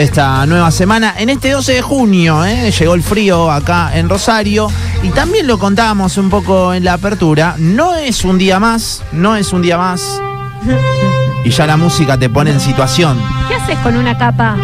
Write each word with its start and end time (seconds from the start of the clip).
esta 0.00 0.46
nueva 0.46 0.70
semana. 0.70 1.14
En 1.18 1.28
este 1.28 1.50
12 1.50 1.74
de 1.74 1.82
junio 1.82 2.44
¿eh? 2.44 2.70
llegó 2.70 2.94
el 2.94 3.02
frío 3.02 3.50
acá 3.50 3.90
en 3.94 4.08
Rosario 4.08 4.68
y 5.02 5.10
también 5.10 5.46
lo 5.46 5.58
contábamos 5.58 6.16
un 6.16 6.30
poco 6.30 6.72
en 6.72 6.84
la 6.84 6.94
apertura. 6.94 7.56
No 7.58 7.94
es 7.94 8.24
un 8.24 8.38
día 8.38 8.58
más, 8.58 9.02
no 9.12 9.36
es 9.36 9.52
un 9.52 9.62
día 9.62 9.76
más. 9.78 10.20
Y 11.42 11.48
ya 11.48 11.66
la 11.66 11.78
música 11.78 12.18
te 12.18 12.28
pone 12.28 12.50
en 12.50 12.60
situación. 12.60 13.18
¿Qué 13.48 13.54
haces 13.54 13.78
con 13.78 13.96
una 13.96 14.18
capa? 14.18 14.58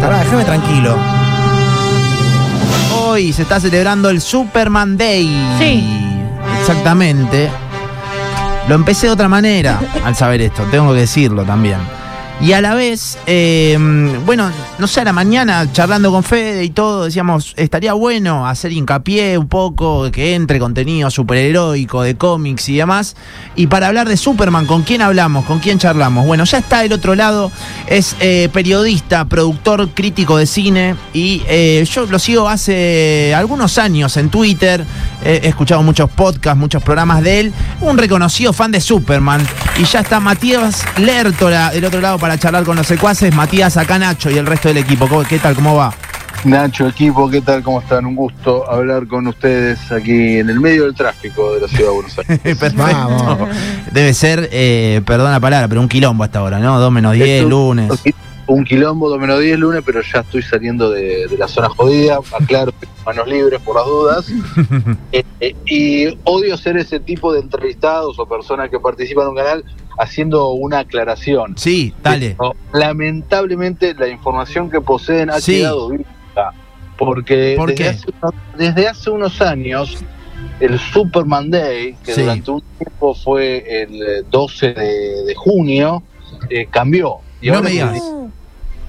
Pará, 0.00 0.18
déjame 0.20 0.44
tranquilo. 0.44 0.96
Hoy 3.00 3.32
se 3.32 3.42
está 3.42 3.58
celebrando 3.58 4.10
el 4.10 4.20
Superman 4.20 4.96
Day. 4.96 5.26
Sí. 5.58 5.84
Exactamente. 6.60 7.50
Lo 8.68 8.76
empecé 8.76 9.08
de 9.08 9.12
otra 9.12 9.28
manera 9.28 9.80
al 10.04 10.14
saber 10.14 10.40
esto, 10.40 10.62
tengo 10.70 10.92
que 10.92 11.00
decirlo 11.00 11.42
también. 11.42 11.78
Y 12.40 12.52
a 12.52 12.60
la 12.60 12.74
vez, 12.74 13.16
eh, 13.26 13.78
bueno, 14.26 14.50
no 14.78 14.86
sé, 14.86 15.00
a 15.00 15.04
la 15.04 15.12
mañana 15.12 15.66
charlando 15.72 16.10
con 16.10 16.22
Fede 16.22 16.64
y 16.64 16.70
todo, 16.70 17.04
decíamos, 17.04 17.54
estaría 17.56 17.94
bueno 17.94 18.46
hacer 18.46 18.72
hincapié 18.72 19.38
un 19.38 19.48
poco, 19.48 20.10
que 20.10 20.34
entre 20.34 20.58
contenido 20.58 21.10
superheroico 21.10 22.02
de 22.02 22.16
cómics 22.16 22.68
y 22.68 22.76
demás. 22.76 23.16
Y 23.56 23.68
para 23.68 23.86
hablar 23.86 24.08
de 24.08 24.16
Superman, 24.16 24.66
¿con 24.66 24.82
quién 24.82 25.00
hablamos? 25.00 25.46
¿Con 25.46 25.60
quién 25.60 25.78
charlamos? 25.78 26.26
Bueno, 26.26 26.44
ya 26.44 26.58
está 26.58 26.80
del 26.80 26.92
otro 26.92 27.14
lado, 27.14 27.50
es 27.86 28.14
eh, 28.20 28.50
periodista, 28.52 29.24
productor, 29.24 29.88
crítico 29.90 30.36
de 30.36 30.46
cine 30.46 30.96
y 31.14 31.42
eh, 31.46 31.86
yo 31.90 32.04
lo 32.06 32.18
sigo 32.18 32.48
hace 32.48 33.32
algunos 33.34 33.78
años 33.78 34.16
en 34.18 34.28
Twitter, 34.28 34.84
he 35.24 35.48
escuchado 35.48 35.82
muchos 35.82 36.10
podcasts, 36.10 36.58
muchos 36.58 36.82
programas 36.82 37.22
de 37.22 37.40
él, 37.40 37.54
un 37.80 37.96
reconocido 37.96 38.52
fan 38.52 38.70
de 38.70 38.80
Superman. 38.80 39.40
Y 39.78 39.84
ya 39.84 40.00
está 40.00 40.20
Matías 40.20 40.84
Lertora 40.98 41.70
del 41.70 41.84
otro 41.86 42.00
lado 42.00 42.18
para 42.24 42.38
charlar 42.38 42.64
con 42.64 42.74
los 42.74 42.86
secuaces. 42.86 43.34
Matías, 43.34 43.76
acá 43.76 43.98
Nacho 43.98 44.30
y 44.30 44.38
el 44.38 44.46
resto 44.46 44.68
del 44.68 44.78
equipo. 44.78 45.06
¿Cómo- 45.06 45.24
¿Qué 45.24 45.38
tal? 45.38 45.54
¿Cómo 45.54 45.76
va? 45.76 45.92
Nacho, 46.46 46.88
equipo, 46.88 47.28
¿qué 47.28 47.42
tal? 47.42 47.62
¿Cómo 47.62 47.80
están? 47.82 48.06
Un 48.06 48.16
gusto 48.16 48.64
hablar 48.70 49.06
con 49.06 49.26
ustedes 49.26 49.92
aquí 49.92 50.38
en 50.38 50.48
el 50.48 50.58
medio 50.58 50.84
del 50.84 50.94
tráfico 50.94 51.52
de 51.54 51.60
la 51.60 51.68
ciudad 51.68 51.90
de 51.90 51.94
Buenos 51.94 52.18
Aires. 52.18 52.38
Perfecto. 52.42 52.78
Vamos. 52.82 53.48
Debe 53.92 54.14
ser, 54.14 54.48
eh, 54.52 55.02
perdón 55.04 55.32
la 55.32 55.40
palabra, 55.40 55.68
pero 55.68 55.82
un 55.82 55.88
quilombo 55.88 56.24
hasta 56.24 56.38
ahora, 56.38 56.58
¿no? 56.60 56.80
2 56.80 56.90
menos 56.90 57.12
10, 57.12 57.28
Es 57.28 57.44
un- 57.44 57.50
lunes. 57.50 57.92
Un 58.46 58.64
quilombo, 58.64 59.08
dos 59.10 59.18
menos 59.20 59.40
10 59.40 59.58
lunes, 59.58 59.82
pero 59.84 60.00
ya 60.00 60.20
estoy 60.20 60.40
saliendo 60.42 60.90
de, 60.90 61.26
de 61.28 61.36
la 61.38 61.46
zona 61.48 61.68
jodida. 61.68 62.18
Aclaro, 62.40 62.72
manos 63.04 63.26
libres 63.28 63.60
por 63.60 63.76
las 63.76 63.84
dudas. 63.84 64.26
Eh, 65.12 65.24
eh, 65.40 65.54
y 65.66 66.18
odio 66.24 66.56
ser 66.56 66.76
ese 66.78 67.00
tipo 67.00 67.32
de 67.34 67.40
entrevistados 67.40 68.18
o 68.18 68.26
personas 68.26 68.70
que 68.70 68.78
participan 68.80 69.24
en 69.24 69.30
un 69.30 69.36
canal 69.36 69.64
haciendo 69.98 70.50
una 70.50 70.80
aclaración. 70.80 71.56
Sí, 71.56 71.94
dale. 72.02 72.36
No, 72.40 72.52
lamentablemente 72.72 73.94
la 73.94 74.08
información 74.08 74.70
que 74.70 74.80
poseen 74.80 75.30
ha 75.30 75.40
Sí. 75.40 75.58
quedado 75.58 75.88
vista. 75.90 76.52
Porque 76.96 77.54
¿Por 77.56 77.74
desde? 77.74 77.88
Hace, 77.88 78.06
desde 78.56 78.88
hace 78.88 79.10
unos 79.10 79.40
años, 79.40 79.98
el 80.60 80.78
Superman 80.78 81.50
Day, 81.50 81.96
que 82.04 82.14
Sí. 82.14 82.20
durante 82.22 82.50
un 82.52 82.62
tiempo 82.78 83.14
fue 83.14 83.82
el 83.82 84.02
eh, 84.02 84.22
12 84.30 84.72
de, 84.74 85.24
de 85.24 85.34
junio, 85.34 86.02
eh, 86.50 86.66
cambió. 86.70 87.16
Y 87.40 87.48
No 87.48 87.56
ahora, 87.56 87.68
me 87.68 87.74
es 87.74 87.82
el 87.82 87.88
digas. 87.92 88.02
die- 88.04 88.24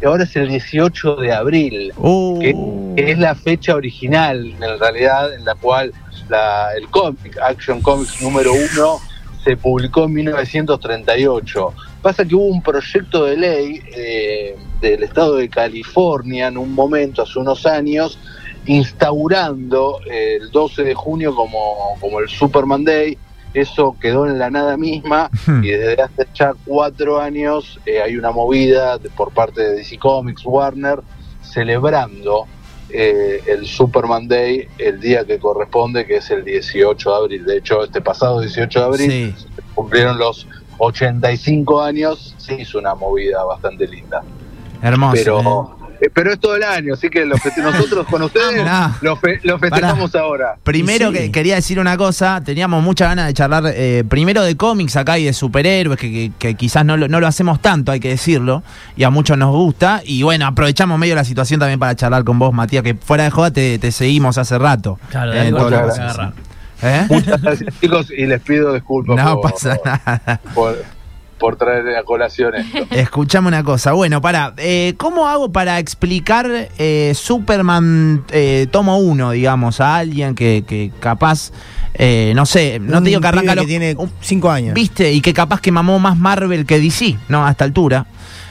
y 0.02 0.06
ahora 0.06 0.24
es 0.26 0.36
el 0.36 0.50
18 0.50 1.16
de 1.16 1.34
abril, 1.34 1.94
que, 2.42 2.56
que 2.96 3.12
es 3.12 3.18
la 3.18 3.34
fecha 3.34 3.74
original, 3.76 4.46
en 4.62 4.80
realidad, 4.80 5.34
en 5.34 5.44
la 5.46 5.56
cual 5.56 5.92
la- 6.30 6.68
el 6.78 6.88
cómic, 6.90 7.38
Action 7.42 7.82
Comics 7.82 8.22
número 8.22 8.52
uno, 8.54 9.00
se 9.46 9.56
publicó 9.58 10.04
en 10.06 10.14
1938. 10.14 11.74
Pasa 12.02 12.26
que 12.26 12.36
hubo 12.36 12.46
un 12.48 12.62
proyecto 12.62 13.26
de 13.26 13.38
ley 13.38 13.80
eh, 13.96 14.56
del 14.82 15.04
estado 15.04 15.36
de 15.36 15.48
California 15.50 16.48
en 16.48 16.58
un 16.58 16.74
momento, 16.74 17.22
hace 17.22 17.40
unos 17.40 17.66
años, 17.66 18.18
instaurando 18.66 20.00
eh, 20.10 20.38
el 20.42 20.52
12 20.52 20.84
de 20.84 20.94
junio 20.96 21.36
como, 21.36 21.96
como 22.02 22.20
el 22.20 22.28
Superman 22.28 22.84
Day. 22.84 23.18
Eso 23.54 23.96
quedó 24.02 24.26
en 24.26 24.38
la 24.38 24.50
nada 24.50 24.76
misma 24.76 25.30
y 25.64 25.70
desde 25.70 26.02
hace 26.02 26.28
ya 26.34 26.54
cuatro 26.66 27.22
años 27.22 27.80
eh, 27.86 28.02
hay 28.02 28.18
una 28.18 28.32
movida 28.32 28.98
de- 28.98 29.10
por 29.10 29.32
parte 29.32 29.62
de 29.62 29.76
DC 29.78 29.98
Comics, 29.98 30.42
Warner, 30.46 31.00
celebrando 31.42 32.48
eh, 32.90 33.42
el 33.48 33.66
Superman 33.66 34.28
Day 34.28 34.68
el 34.78 35.00
día 35.00 35.26
que 35.26 35.40
corresponde, 35.40 36.06
que 36.06 36.18
es 36.18 36.30
el 36.32 36.44
18 36.44 37.10
de 37.10 37.16
abril. 37.16 37.46
De 37.46 37.58
hecho, 37.58 37.84
este 37.84 38.02
pasado 38.02 38.40
18 38.40 38.80
de 38.80 38.86
abril 38.86 39.12
sí. 39.12 39.46
cumplieron 39.74 40.18
los 40.18 40.48
85 40.78 41.82
años, 41.82 42.36
se 42.38 42.62
hizo 42.62 42.80
una 42.80 42.96
movida 42.96 43.44
bastante 43.44 43.88
linda. 43.88 44.24
Hermoso. 44.82 45.14
pero, 45.14 45.85
eh, 46.02 46.10
pero 46.14 46.32
es 46.34 46.40
todo 46.40 46.56
el 46.56 46.64
año, 46.64 46.94
así 46.94 47.10
que 47.10 47.26
lo 47.26 47.36
nosotros 47.64 48.06
con 48.08 48.22
ustedes 48.24 48.60
Pará. 48.64 48.96
lo, 49.02 49.16
fe- 49.18 49.40
lo 49.44 49.58
festejamos 49.60 50.14
ahora. 50.16 50.56
Primero 50.64 51.12
sí. 51.12 51.18
que 51.18 51.32
quería 51.32 51.56
decir 51.56 51.80
una 51.80 51.98
cosa, 51.98 52.42
teníamos 52.44 52.84
mucha 52.84 53.06
ganas 53.08 53.28
de 53.28 53.34
charlar 53.34 53.64
eh, 53.68 54.04
primero 54.08 54.44
de 54.44 54.56
cómics 54.58 54.96
acá 54.96 55.18
y 55.20 55.26
de 55.26 55.34
superhéroes, 55.34 56.00
que, 56.00 56.12
que- 56.12 56.32
que 56.38 56.56
quizás 56.56 56.86
no 56.86 56.98
lo, 56.98 57.08
no 57.08 57.20
lo 57.20 57.28
hacemos 57.28 57.62
tanto, 57.62 57.92
hay 57.92 58.00
que 58.00 58.10
decirlo, 58.10 58.64
y 58.96 59.04
a 59.04 59.10
muchos 59.10 59.38
nos 59.38 59.52
gusta. 59.52 60.02
Y 60.06 60.24
bueno, 60.24 60.46
aprovechamos 60.48 60.98
medio 61.00 61.16
la 61.16 61.24
situación 61.24 61.60
también 61.60 61.80
para 61.80 61.96
charlar 61.96 62.24
con 62.24 62.40
vos, 62.40 62.54
Matías, 62.54 62.84
que 62.84 62.96
fuera 62.96 63.24
de 63.26 63.32
joda 63.32 63.52
te, 63.52 63.80
te 63.80 63.92
seguimos 63.92 64.38
hace 64.38 64.58
rato. 64.58 65.00
Claro, 65.10 65.34
Eh. 65.34 65.52
¿Eh? 66.84 67.06
Muchas 67.10 67.42
gracias 67.42 67.74
chicos 67.80 68.12
y 68.12 68.26
les 68.26 68.42
pido 68.42 68.74
disculpas 68.74 69.16
No 69.16 69.40
por, 69.40 69.52
pasa 69.54 69.78
nada. 69.86 70.42
por, 70.54 70.76
por 71.38 71.56
traer 71.58 71.96
a 71.98 72.04
colación 72.04 72.56
esto. 72.56 72.86
Escuchame 72.92 73.48
una 73.50 73.64
cosa. 73.64 73.92
Bueno, 73.94 74.22
para, 74.22 74.54
¿cómo 74.98 75.28
hago 75.28 75.52
para 75.52 75.80
explicar 75.80 76.70
eh, 76.78 77.14
Superman 77.16 78.24
eh, 78.32 78.68
tomo 78.72 78.98
uno, 78.98 79.32
digamos, 79.32 79.80
a 79.82 79.98
alguien 79.98 80.34
que, 80.36 80.64
que 80.68 80.92
capaz, 81.00 81.52
eh, 81.94 82.34
no 82.36 82.46
sé, 82.46 82.80
no 82.80 83.02
te 83.04 83.10
digo 83.10 83.22
que 83.22 83.28
arranca 83.28 83.54
que 83.54 83.62
lo- 83.62 83.66
tiene 83.66 83.96
5 84.22 84.50
años. 84.52 84.74
¿Viste? 84.74 85.12
Y 85.12 85.22
que 85.22 85.34
capaz 85.34 85.60
que 85.62 85.72
mamó 85.72 86.00
más 86.00 86.18
Marvel 86.18 86.66
que 86.66 86.80
DC, 86.80 87.18
¿no? 87.30 87.46
A 87.46 87.52
esta 87.52 87.66
altura, 87.66 88.06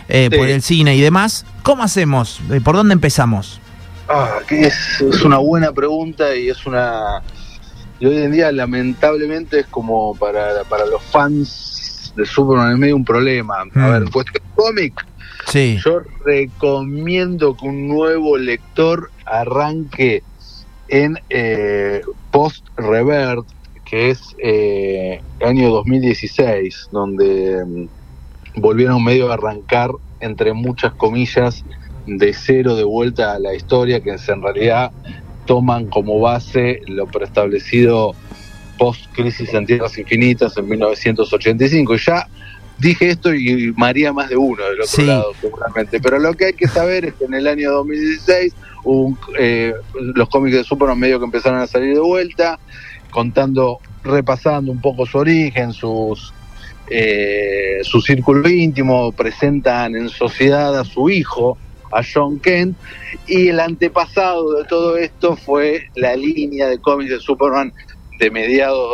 eh, 0.09 0.29
Sí. 0.31 0.37
por 0.39 0.47
el 0.49 0.61
cine 0.63 0.95
y 0.97 1.01
demás. 1.01 1.47
¿Cómo 1.63 1.83
hacemos? 1.83 2.41
Eh, 2.51 2.61
¿Por 2.63 2.77
dónde 2.77 2.93
empezamos? 2.93 3.61
Ah, 4.09 4.41
que 4.47 4.67
es, 4.67 5.01
es 5.01 5.23
una 5.23 5.39
buena 5.39 5.73
pregunta 5.73 6.37
y 6.37 6.51
es 6.51 6.67
una... 6.67 7.23
Y 8.01 8.07
hoy 8.07 8.19
en 8.19 8.33
día 8.33 8.53
lamentablemente 8.53 9.61
es 9.61 9.67
como 9.67 10.15
para, 10.17 10.65
para 10.69 10.85
los 10.85 11.01
fans 11.03 11.64
de 12.15 12.27
Superman 12.27 12.73
es 12.73 12.79
medio 12.79 12.97
un 12.97 13.05
problema. 13.05 13.61
A 13.61 13.65
Mm. 13.65 13.93
ver, 13.93 14.03
en 14.03 14.11
cuestión 14.11 14.43
cómic, 14.55 14.95
Sí. 15.47 15.79
yo 15.85 16.01
recomiendo 16.25 17.57
que 17.57 17.67
un 17.67 17.89
nuevo 17.89 18.37
lector 18.39 19.11
arranque 19.27 20.23
en 20.89 21.17
eh, 21.31 22.01
Post 22.31 22.67
Revert, 22.77 23.47
que 23.85 24.11
es 24.11 24.21
eh, 24.43 25.21
año 25.41 25.71
2016, 25.71 26.89
donde 26.91 27.65
mm, 27.67 28.61
volvieron 28.61 29.03
medio 29.05 29.31
a 29.31 29.35
arrancar, 29.35 29.91
entre 30.21 30.53
muchas 30.55 30.95
comillas, 30.95 31.63
de 32.07 32.33
cero 32.35 32.77
de 32.77 32.85
vuelta 32.85 33.33
a 33.35 33.39
la 33.39 33.55
historia, 33.55 34.01
que 34.01 34.11
en 34.11 34.43
realidad 34.43 34.93
toman 35.47 35.89
como 35.89 36.21
base 36.21 36.81
lo 36.87 37.07
preestablecido 37.07 38.15
post 38.79 39.07
Crisis 39.13 39.53
en 39.55 39.67
Tierras 39.67 39.97
Infinitas 39.99 40.57
en 40.57 40.69
1985. 40.69 41.95
Y 41.95 41.99
ya 41.99 42.27
dije 42.79 43.11
esto 43.11 43.33
y 43.35 43.73
María 43.77 44.13
más 44.13 44.29
de 44.29 44.37
uno 44.37 44.63
del 44.65 44.75
otro 44.81 44.87
Sí. 44.87 45.07
lado, 45.07 45.33
seguramente. 45.41 46.01
Pero 46.01 46.19
lo 46.19 46.35
que 46.35 46.47
hay 46.47 46.53
que 46.55 46.69
saber 46.69 47.05
es 47.07 47.15
que 47.15 47.25
en 47.27 47.35
el 47.35 47.47
año 47.47 47.71
2016 47.73 48.55
hubo 48.85 49.03
un- 49.07 49.19
eh, 49.39 49.73
los 50.15 50.29
cómics 50.29 50.57
de 50.57 50.65
Superman 50.65 50.99
medio 50.99 51.19
que 51.19 51.25
empezaron 51.27 51.61
a 51.61 51.67
salir 51.67 51.95
de 51.95 52.01
vuelta, 52.01 52.59
contando, 53.11 53.79
repasando 54.03 54.73
un 54.73 54.81
poco 54.81 55.07
su 55.07 55.19
origen, 55.19 55.73
sus 55.73 56.33
eh, 56.91 57.79
su 57.83 58.03
círculo 58.03 58.47
íntimo, 58.47 59.11
presentan 59.13 59.97
en 59.97 60.11
sociedad 60.11 60.79
a 60.79 60.85
su 60.85 61.09
hijo, 61.09 61.57
a 61.91 62.03
John 62.05 62.39
Kent, 62.41 62.77
y 63.27 63.49
el 63.49 63.59
antepasado 63.61 64.53
de 64.59 64.65
todo 64.65 64.99
esto 64.99 65.35
fue 65.35 65.85
la 65.95 66.15
línea 66.15 66.69
de 66.69 66.79
cómics 66.79 67.11
de 67.11 67.21
Superman 67.21 67.73
de 68.19 68.31
mediados 68.31 68.91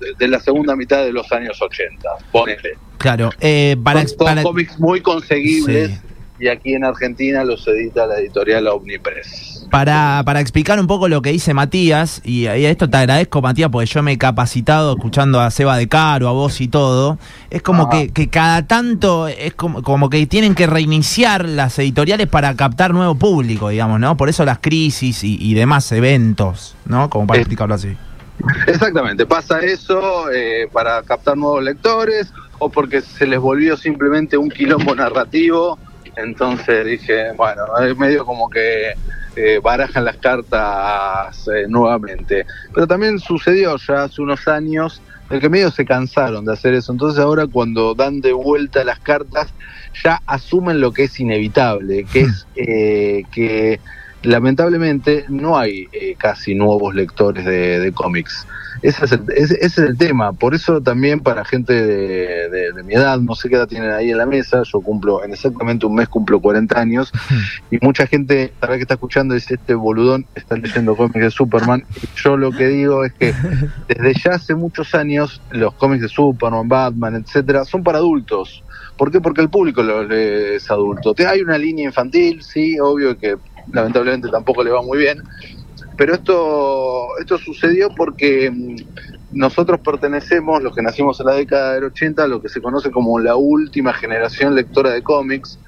de, 0.00 0.14
de 0.18 0.28
la 0.28 0.40
segunda 0.40 0.76
mitad 0.76 1.04
de 1.04 1.12
los 1.12 1.30
años 1.32 1.60
80. 1.60 2.08
Ponele. 2.32 2.78
Claro. 2.98 3.30
eh, 3.40 3.76
para, 3.82 4.06
Son 4.06 4.18
para- 4.18 4.42
cómics 4.42 4.78
muy 4.78 5.00
conseguibles 5.00 5.90
Sí. 5.90 6.44
y 6.44 6.48
aquí 6.48 6.74
en 6.74 6.84
Argentina 6.84 7.44
los 7.44 7.66
edita 7.66 8.06
la 8.06 8.18
editorial 8.18 8.66
Omnipress. 8.68 9.66
Para, 9.70 10.22
para 10.26 10.40
explicar 10.40 10.80
un 10.80 10.86
poco 10.88 11.08
lo 11.08 11.22
que 11.22 11.30
dice 11.30 11.54
Matías, 11.54 12.20
y, 12.24 12.40
y 12.42 12.46
a 12.48 12.56
esto 12.56 12.90
te 12.90 12.96
agradezco, 12.96 13.40
Matías, 13.40 13.70
porque 13.70 13.86
yo 13.86 14.02
me 14.02 14.12
he 14.12 14.18
capacitado 14.18 14.92
escuchando 14.96 15.40
a 15.40 15.50
Seba 15.50 15.76
de 15.78 15.86
Caro, 15.88 16.28
a 16.28 16.32
vos 16.32 16.60
y 16.60 16.66
todo. 16.68 17.18
Es 17.50 17.62
como 17.62 17.84
Ah. 17.84 17.90
que, 17.90 18.08
que 18.10 18.28
cada 18.28 18.66
tanto 18.66 19.28
es 19.28 19.54
como, 19.54 19.82
como 19.82 20.10
que 20.10 20.26
tienen 20.26 20.54
que 20.54 20.66
reiniciar 20.66 21.48
las 21.48 21.78
editoriales 21.78 22.26
para 22.26 22.54
captar 22.56 22.92
nuevo 22.92 23.14
público, 23.14 23.68
digamos, 23.68 24.00
¿no? 24.00 24.16
Por 24.16 24.28
eso 24.28 24.44
las 24.44 24.58
crisis 24.58 25.22
y, 25.24 25.38
y 25.40 25.54
demás 25.54 25.90
eventos, 25.92 26.74
¿no? 26.84 27.08
Como 27.08 27.26
para 27.28 27.40
explicarlo 27.40 27.74
así. 27.76 27.96
Exactamente, 28.66 29.26
pasa 29.26 29.60
eso 29.60 30.30
eh, 30.30 30.68
para 30.72 31.02
captar 31.02 31.36
nuevos 31.36 31.62
lectores 31.62 32.32
o 32.58 32.68
porque 32.68 33.00
se 33.00 33.26
les 33.26 33.40
volvió 33.40 33.76
simplemente 33.76 34.36
un 34.36 34.50
quilombo 34.50 34.94
narrativo 34.94 35.78
Entonces 36.16 36.84
dije, 36.86 37.32
bueno, 37.36 37.62
es 37.78 37.96
medio 37.96 38.24
como 38.24 38.48
que 38.48 38.94
eh, 39.36 39.60
barajan 39.62 40.04
las 40.04 40.16
cartas 40.16 41.48
eh, 41.48 41.66
nuevamente. 41.68 42.44
Pero 42.74 42.86
también 42.86 43.18
sucedió 43.18 43.76
ya 43.76 44.04
hace 44.04 44.20
unos 44.20 44.46
años 44.48 45.00
el 45.30 45.40
que 45.40 45.48
medio 45.48 45.70
se 45.70 45.84
cansaron 45.84 46.44
de 46.44 46.52
hacer 46.52 46.74
eso. 46.74 46.92
Entonces 46.92 47.20
ahora 47.20 47.46
cuando 47.46 47.94
dan 47.94 48.20
de 48.20 48.32
vuelta 48.32 48.84
las 48.84 48.98
cartas 48.98 49.54
ya 50.02 50.20
asumen 50.26 50.80
lo 50.80 50.92
que 50.92 51.04
es 51.04 51.20
inevitable, 51.20 52.04
que 52.12 52.22
es 52.22 52.46
eh, 52.56 53.24
que 53.32 53.80
lamentablemente 54.22 55.24
no 55.28 55.58
hay 55.58 55.88
eh, 55.92 56.14
casi 56.16 56.54
nuevos 56.54 56.94
lectores 56.94 57.44
de, 57.44 57.92
cómics. 57.94 58.46
Ese 58.82 59.04
es, 59.04 59.12
el, 59.12 59.24
ese, 59.36 59.54
ese 59.54 59.64
es 59.64 59.78
el 59.78 59.98
tema. 59.98 60.32
Por 60.32 60.54
eso 60.54 60.80
también 60.80 61.20
para 61.20 61.44
gente 61.44 61.74
de, 61.74 62.82
mi 62.84 62.94
edad, 62.94 63.18
no 63.18 63.34
sé 63.34 63.48
qué 63.48 63.56
edad 63.56 63.68
tienen 63.68 63.90
ahí 63.90 64.10
en 64.10 64.18
la 64.18 64.26
mesa, 64.26 64.62
yo 64.62 64.80
cumplo, 64.80 65.24
en 65.24 65.32
exactamente 65.32 65.86
un 65.86 65.94
mes 65.94 66.08
cumplo 66.08 66.40
40 66.40 66.80
años, 66.80 67.12
y 67.70 67.78
mucha 67.82 68.06
gente, 68.06 68.52
tal 68.58 68.70
vez 68.70 68.78
que 68.78 68.82
está 68.82 68.94
escuchando, 68.94 69.34
dice, 69.34 69.54
este 69.54 69.74
boludón 69.74 70.26
está 70.34 70.56
leyendo 70.56 70.96
cómics 70.96 71.20
de 71.20 71.30
Superman. 71.30 71.84
Y 72.02 72.06
yo 72.16 72.36
lo 72.36 72.52
que 72.52 72.68
digo 72.68 73.04
es 73.04 73.12
que 73.12 73.34
desde 73.88 74.14
ya 74.14 74.30
hace 74.32 74.54
muchos 74.54 74.94
años 74.94 75.40
los 75.50 75.74
cómics 75.74 76.02
de 76.02 76.08
Superman, 76.08 76.68
Batman, 76.68 77.16
etcétera, 77.16 77.64
son 77.64 77.82
para 77.82 77.98
adultos. 77.98 78.62
¿Por 79.00 79.10
qué? 79.10 79.18
Porque 79.18 79.40
el 79.40 79.48
público 79.48 79.82
lo 79.82 80.04
lee 80.04 80.56
es 80.56 80.70
adulto. 80.70 81.14
Hay 81.26 81.40
una 81.40 81.56
línea 81.56 81.86
infantil, 81.86 82.42
sí, 82.42 82.78
obvio 82.78 83.16
que 83.16 83.38
lamentablemente 83.72 84.28
tampoco 84.28 84.62
le 84.64 84.70
va 84.70 84.82
muy 84.82 84.98
bien, 84.98 85.22
pero 85.96 86.14
esto, 86.14 87.18
esto 87.18 87.38
sucedió 87.38 87.90
porque 87.94 88.50
mm, 88.50 88.76
nosotros 89.32 89.80
pertenecemos, 89.80 90.62
los 90.62 90.74
que 90.74 90.82
nacimos 90.82 91.20
en 91.20 91.26
la 91.26 91.34
década 91.34 91.74
del 91.74 91.84
80, 91.84 92.24
a 92.24 92.26
lo 92.26 92.40
que 92.40 92.48
se 92.48 92.60
conoce 92.60 92.90
como 92.90 93.18
la 93.18 93.36
última 93.36 93.92
generación 93.92 94.54
lectora 94.54 94.90
de 94.90 95.02
cómics, 95.02 95.58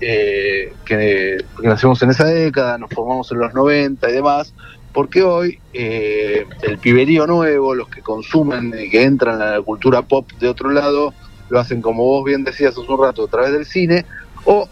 eh, 0.00 0.74
que, 0.84 1.38
nacimos 1.62 2.02
en 2.02 2.10
esa 2.10 2.26
década, 2.26 2.78
nos 2.78 2.90
formamos 2.90 3.32
en 3.32 3.38
los 3.38 3.54
90 3.54 4.10
y 4.10 4.12
demás, 4.12 4.52
porque 4.92 5.22
hoy 5.22 5.58
eh, 5.72 6.44
el 6.62 6.78
piberío 6.78 7.26
nuevo, 7.26 7.74
los 7.74 7.88
que 7.88 8.02
consumen 8.02 8.74
y 8.78 8.90
que 8.90 9.04
entran 9.04 9.40
a 9.40 9.52
la 9.52 9.62
cultura 9.62 10.02
pop 10.02 10.30
de 10.38 10.48
otro 10.48 10.70
lado, 10.70 11.14
lo 11.48 11.58
hacen 11.58 11.80
como 11.80 12.04
vos 12.04 12.24
bien 12.24 12.44
decías 12.44 12.76
hace 12.76 12.92
un 12.92 13.02
rato, 13.02 13.24
a 13.24 13.28
través 13.28 13.52
del 13.52 13.64
cine 13.64 14.04
o 14.44 14.68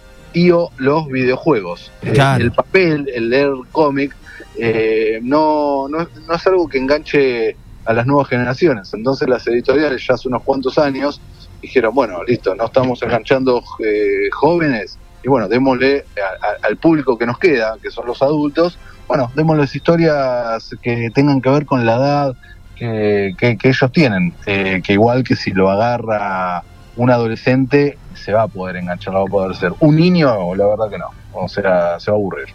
los 0.78 1.06
videojuegos. 1.08 1.90
Eh, 2.02 2.12
Claro. 2.12 2.44
el 2.44 2.52
papel, 2.52 3.08
el 3.14 3.30
leer 3.30 3.50
cómic, 3.72 4.14
eh, 4.58 5.18
no, 5.22 5.88
no, 5.88 6.06
no 6.26 6.34
es 6.34 6.46
algo 6.46 6.68
que 6.68 6.78
enganche 6.78 7.56
a 7.86 7.92
las 7.92 8.06
nuevas 8.06 8.28
generaciones. 8.28 8.92
Entonces 8.92 9.28
las 9.28 9.46
editoriales 9.46 10.04
ya 10.06 10.14
hace 10.14 10.28
unos 10.28 10.42
cuantos 10.42 10.76
años 10.78 11.20
dijeron, 11.62 11.94
bueno, 11.94 12.22
listo, 12.24 12.54
no 12.54 12.66
estamos 12.66 13.02
enganchando 13.02 13.62
eh, 13.84 14.28
jóvenes 14.32 14.98
y 15.22 15.28
bueno, 15.28 15.48
démosle 15.48 16.04
a- 16.16 16.46
a- 16.46 16.68
al 16.68 16.76
público 16.76 17.16
que 17.16 17.26
nos 17.26 17.38
queda, 17.38 17.76
que 17.82 17.90
son 17.90 18.06
los 18.06 18.20
adultos, 18.22 18.78
bueno, 19.08 19.30
démosles 19.34 19.74
historias 19.74 20.68
que 20.82 21.10
tengan 21.14 21.40
que 21.40 21.50
ver 21.50 21.64
con 21.64 21.86
la 21.86 21.96
edad 21.96 22.34
que, 22.76 23.32
que- 23.38 23.56
que 23.56 23.68
ellos 23.68 23.90
tienen, 23.92 24.34
eh, 24.46 24.82
que 24.84 24.92
igual 24.92 25.24
que 25.24 25.34
si 25.34 25.52
lo 25.52 25.70
agarra 25.70 26.62
un 26.96 27.10
adolescente 27.10 27.98
se 28.14 28.32
va 28.32 28.42
a 28.42 28.48
poder 28.48 28.76
enganchar, 28.76 29.12
no 29.14 29.20
va 29.20 29.26
a 29.26 29.30
poder 29.30 29.56
ser. 29.56 29.72
Un 29.80 29.96
niño, 29.96 30.54
la 30.54 30.66
verdad 30.66 30.88
que 30.90 30.98
no, 30.98 31.06
o 31.34 31.48
sea, 31.48 31.98
se 32.00 32.10
va 32.10 32.16
a 32.16 32.18
aburrir. 32.20 32.46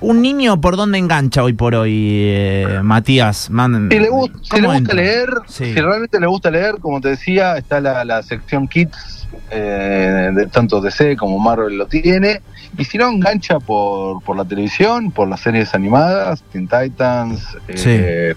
Un 0.00 0.20
niño, 0.20 0.60
¿por 0.60 0.76
dónde 0.76 0.98
engancha 0.98 1.44
hoy 1.44 1.52
por 1.52 1.76
hoy, 1.76 1.92
eh, 2.24 2.80
Matías? 2.82 3.50
Man- 3.50 3.88
Si 3.90 3.98
le, 4.00 4.10
gust- 4.10 4.34
si 4.42 4.48
¿cómo 4.50 4.72
le 4.72 4.78
gusta 4.80 4.94
leer, 4.94 5.28
Sí. 5.46 5.64
si 5.72 5.80
realmente 5.80 6.18
le 6.18 6.26
gusta 6.26 6.50
leer, 6.50 6.76
como 6.80 7.00
te 7.00 7.10
decía, 7.10 7.56
está 7.56 7.80
la, 7.80 8.04
la 8.04 8.20
sección 8.24 8.66
Kids, 8.66 9.28
eh, 9.50 10.30
de 10.34 10.46
tanto 10.46 10.80
DC 10.80 11.16
como 11.16 11.38
Marvel 11.38 11.76
lo 11.78 11.86
tiene. 11.86 12.40
Y 12.76 12.84
si 12.84 12.98
no, 12.98 13.10
engancha 13.10 13.60
por, 13.60 14.22
por 14.24 14.36
la 14.36 14.44
televisión, 14.44 15.12
por 15.12 15.28
las 15.28 15.40
series 15.40 15.72
animadas, 15.74 16.42
Teen 16.50 16.66
Titans, 16.66 17.56
eh, 17.68 18.34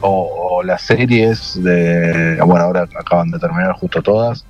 o, 0.00 0.56
o 0.58 0.62
las 0.64 0.82
series 0.82 1.62
de. 1.62 2.38
Bueno, 2.44 2.64
ahora 2.64 2.88
acaban 2.98 3.30
de 3.30 3.38
terminar 3.38 3.72
justo 3.74 4.02
todas. 4.02 4.44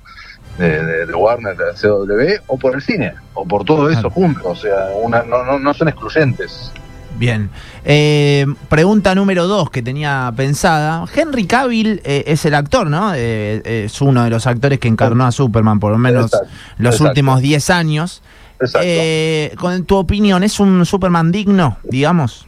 De, 0.57 0.85
de- 0.85 1.05
de 1.05 1.13
Warner, 1.13 1.55
de 1.57 1.65
CW, 1.73 2.41
o 2.47 2.57
por 2.57 2.75
el 2.75 2.81
cine, 2.81 3.13
o 3.33 3.45
por 3.45 3.65
todo 3.65 3.89
eso 3.89 4.09
junto, 4.09 4.49
o 4.49 4.55
sea, 4.55 4.87
una, 5.01 5.21
no, 5.23 5.43
no, 5.43 5.59
no 5.59 5.73
son 5.73 5.89
excluyentes. 5.89 6.71
Bien. 7.17 7.49
Eh, 7.83 8.45
pregunta 8.69 9.13
número 9.15 9.47
dos 9.47 9.69
que 9.69 9.81
tenía 9.81 10.31
pensada. 10.35 11.05
Henry 11.13 11.45
Cavill 11.45 12.01
eh, 12.03 12.23
es 12.27 12.43
el 12.45 12.53
actor, 12.55 12.87
¿no? 12.89 13.13
Eh, 13.15 13.61
es 13.85 14.01
uno 14.01 14.23
de 14.23 14.29
los 14.29 14.47
actores 14.47 14.79
que 14.79 14.87
encarnó 14.87 15.25
a 15.25 15.31
Superman 15.31 15.79
por 15.79 15.91
lo 15.91 15.97
menos 15.97 16.25
Exacto, 16.25 16.47
los 16.77 16.95
exacto. 16.95 17.09
últimos 17.11 17.41
10 17.41 17.69
años. 17.69 18.21
Exacto. 18.59 18.79
Eh, 18.89 19.51
con 19.57 19.83
tu 19.85 19.95
opinión, 19.97 20.43
¿es 20.43 20.59
un 20.59 20.85
Superman 20.85 21.31
digno, 21.31 21.77
digamos? 21.83 22.47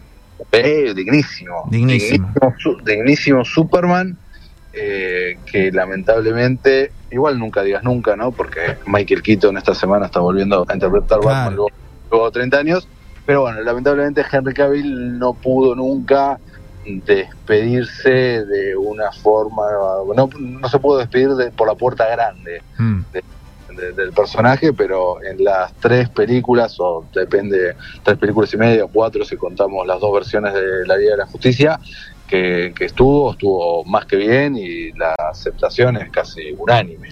Eh, 0.52 0.94
dignísimo. 0.96 1.68
Dignísimo. 1.70 2.28
Dignísimo, 2.34 2.54
su- 2.58 2.78
dignísimo 2.86 3.44
Superman. 3.46 4.18
eh, 4.74 5.38
que 5.52 5.72
lamentablemente, 5.72 6.92
igual 7.10 7.40
nunca 7.40 7.64
digas 7.64 7.84
nunca, 7.84 8.16
¿no? 8.16 8.32
Porque 8.34 8.78
Michael 8.86 9.22
Keaton 9.22 9.58
esta 9.58 9.74
semana 9.74 10.06
está 10.08 10.20
volviendo 10.20 10.66
a 10.68 10.74
interpretar 10.74 11.20
Claro. 11.20 11.26
Batman 11.36 11.56
luego, 11.56 11.70
luego 12.12 12.26
de 12.26 12.32
30 12.32 12.58
años. 12.60 12.90
Pero 13.26 13.42
bueno, 13.42 13.62
lamentablemente 13.62 14.26
Henry 14.32 14.54
Cavill 14.54 15.18
no 15.20 15.36
pudo 15.36 15.76
nunca 15.76 16.40
despedirse 16.84 18.46
de 18.46 18.76
una 18.78 19.12
forma, 19.12 19.64
no, 20.16 20.30
no 20.40 20.70
se 20.70 20.80
pudo 20.80 21.00
despedir 21.00 21.30
de, 21.30 21.52
por 21.52 21.68
la 21.68 21.76
puerta 21.76 22.08
grande 22.10 22.64
Mm. 22.78 23.02
de- 23.12 23.24
del 23.94 24.14
personaje, 24.14 24.72
pero 24.72 25.22
en 25.24 25.44
las 25.44 25.78
tres 25.80 26.10
películas, 26.10 26.78
o 26.80 27.10
depende, 27.14 27.76
tres 28.02 28.18
películas 28.18 28.54
y 28.54 28.58
media, 28.58 28.86
cuatro 28.92 29.26
si 29.26 29.36
contamos 29.36 29.86
las 29.86 30.00
dos 30.00 30.14
versiones 30.14 30.54
de 30.54 30.86
La 30.88 30.96
Vida 30.96 31.12
de 31.12 31.18
la 31.18 31.26
Justicia, 31.26 31.78
que, 32.28 32.74
que 32.76 32.86
estuvo, 32.86 33.32
estuvo 33.32 33.84
más 33.86 34.06
que 34.06 34.18
bien 34.18 34.56
y 34.56 34.92
la 34.92 35.16
aceptación 35.32 35.98
es 35.98 36.10
casi 36.12 36.52
unánime. 36.58 37.10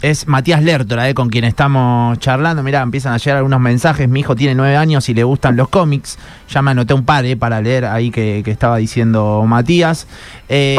Es 0.00 0.28
Matías 0.28 0.62
Lertora, 0.62 1.08
eh, 1.08 1.14
con 1.14 1.28
quien 1.28 1.44
estamos 1.44 2.18
charlando. 2.20 2.62
Mirá, 2.62 2.82
empiezan 2.82 3.14
a 3.14 3.16
llegar 3.16 3.38
algunos 3.38 3.60
mensajes. 3.60 4.08
Mi 4.08 4.20
hijo 4.20 4.36
tiene 4.36 4.54
nueve 4.54 4.76
años 4.76 5.08
y 5.08 5.14
le 5.14 5.24
gustan 5.24 5.56
los 5.56 5.68
cómics. 5.68 6.18
Ya 6.48 6.62
me 6.62 6.70
anoté 6.70 6.94
un 6.94 7.04
par 7.04 7.24
eh, 7.26 7.36
para 7.36 7.60
leer 7.60 7.84
ahí 7.84 8.12
que, 8.12 8.42
que 8.44 8.50
estaba 8.52 8.76
diciendo 8.76 9.44
Matías. 9.46 10.06
Eh, 10.48 10.78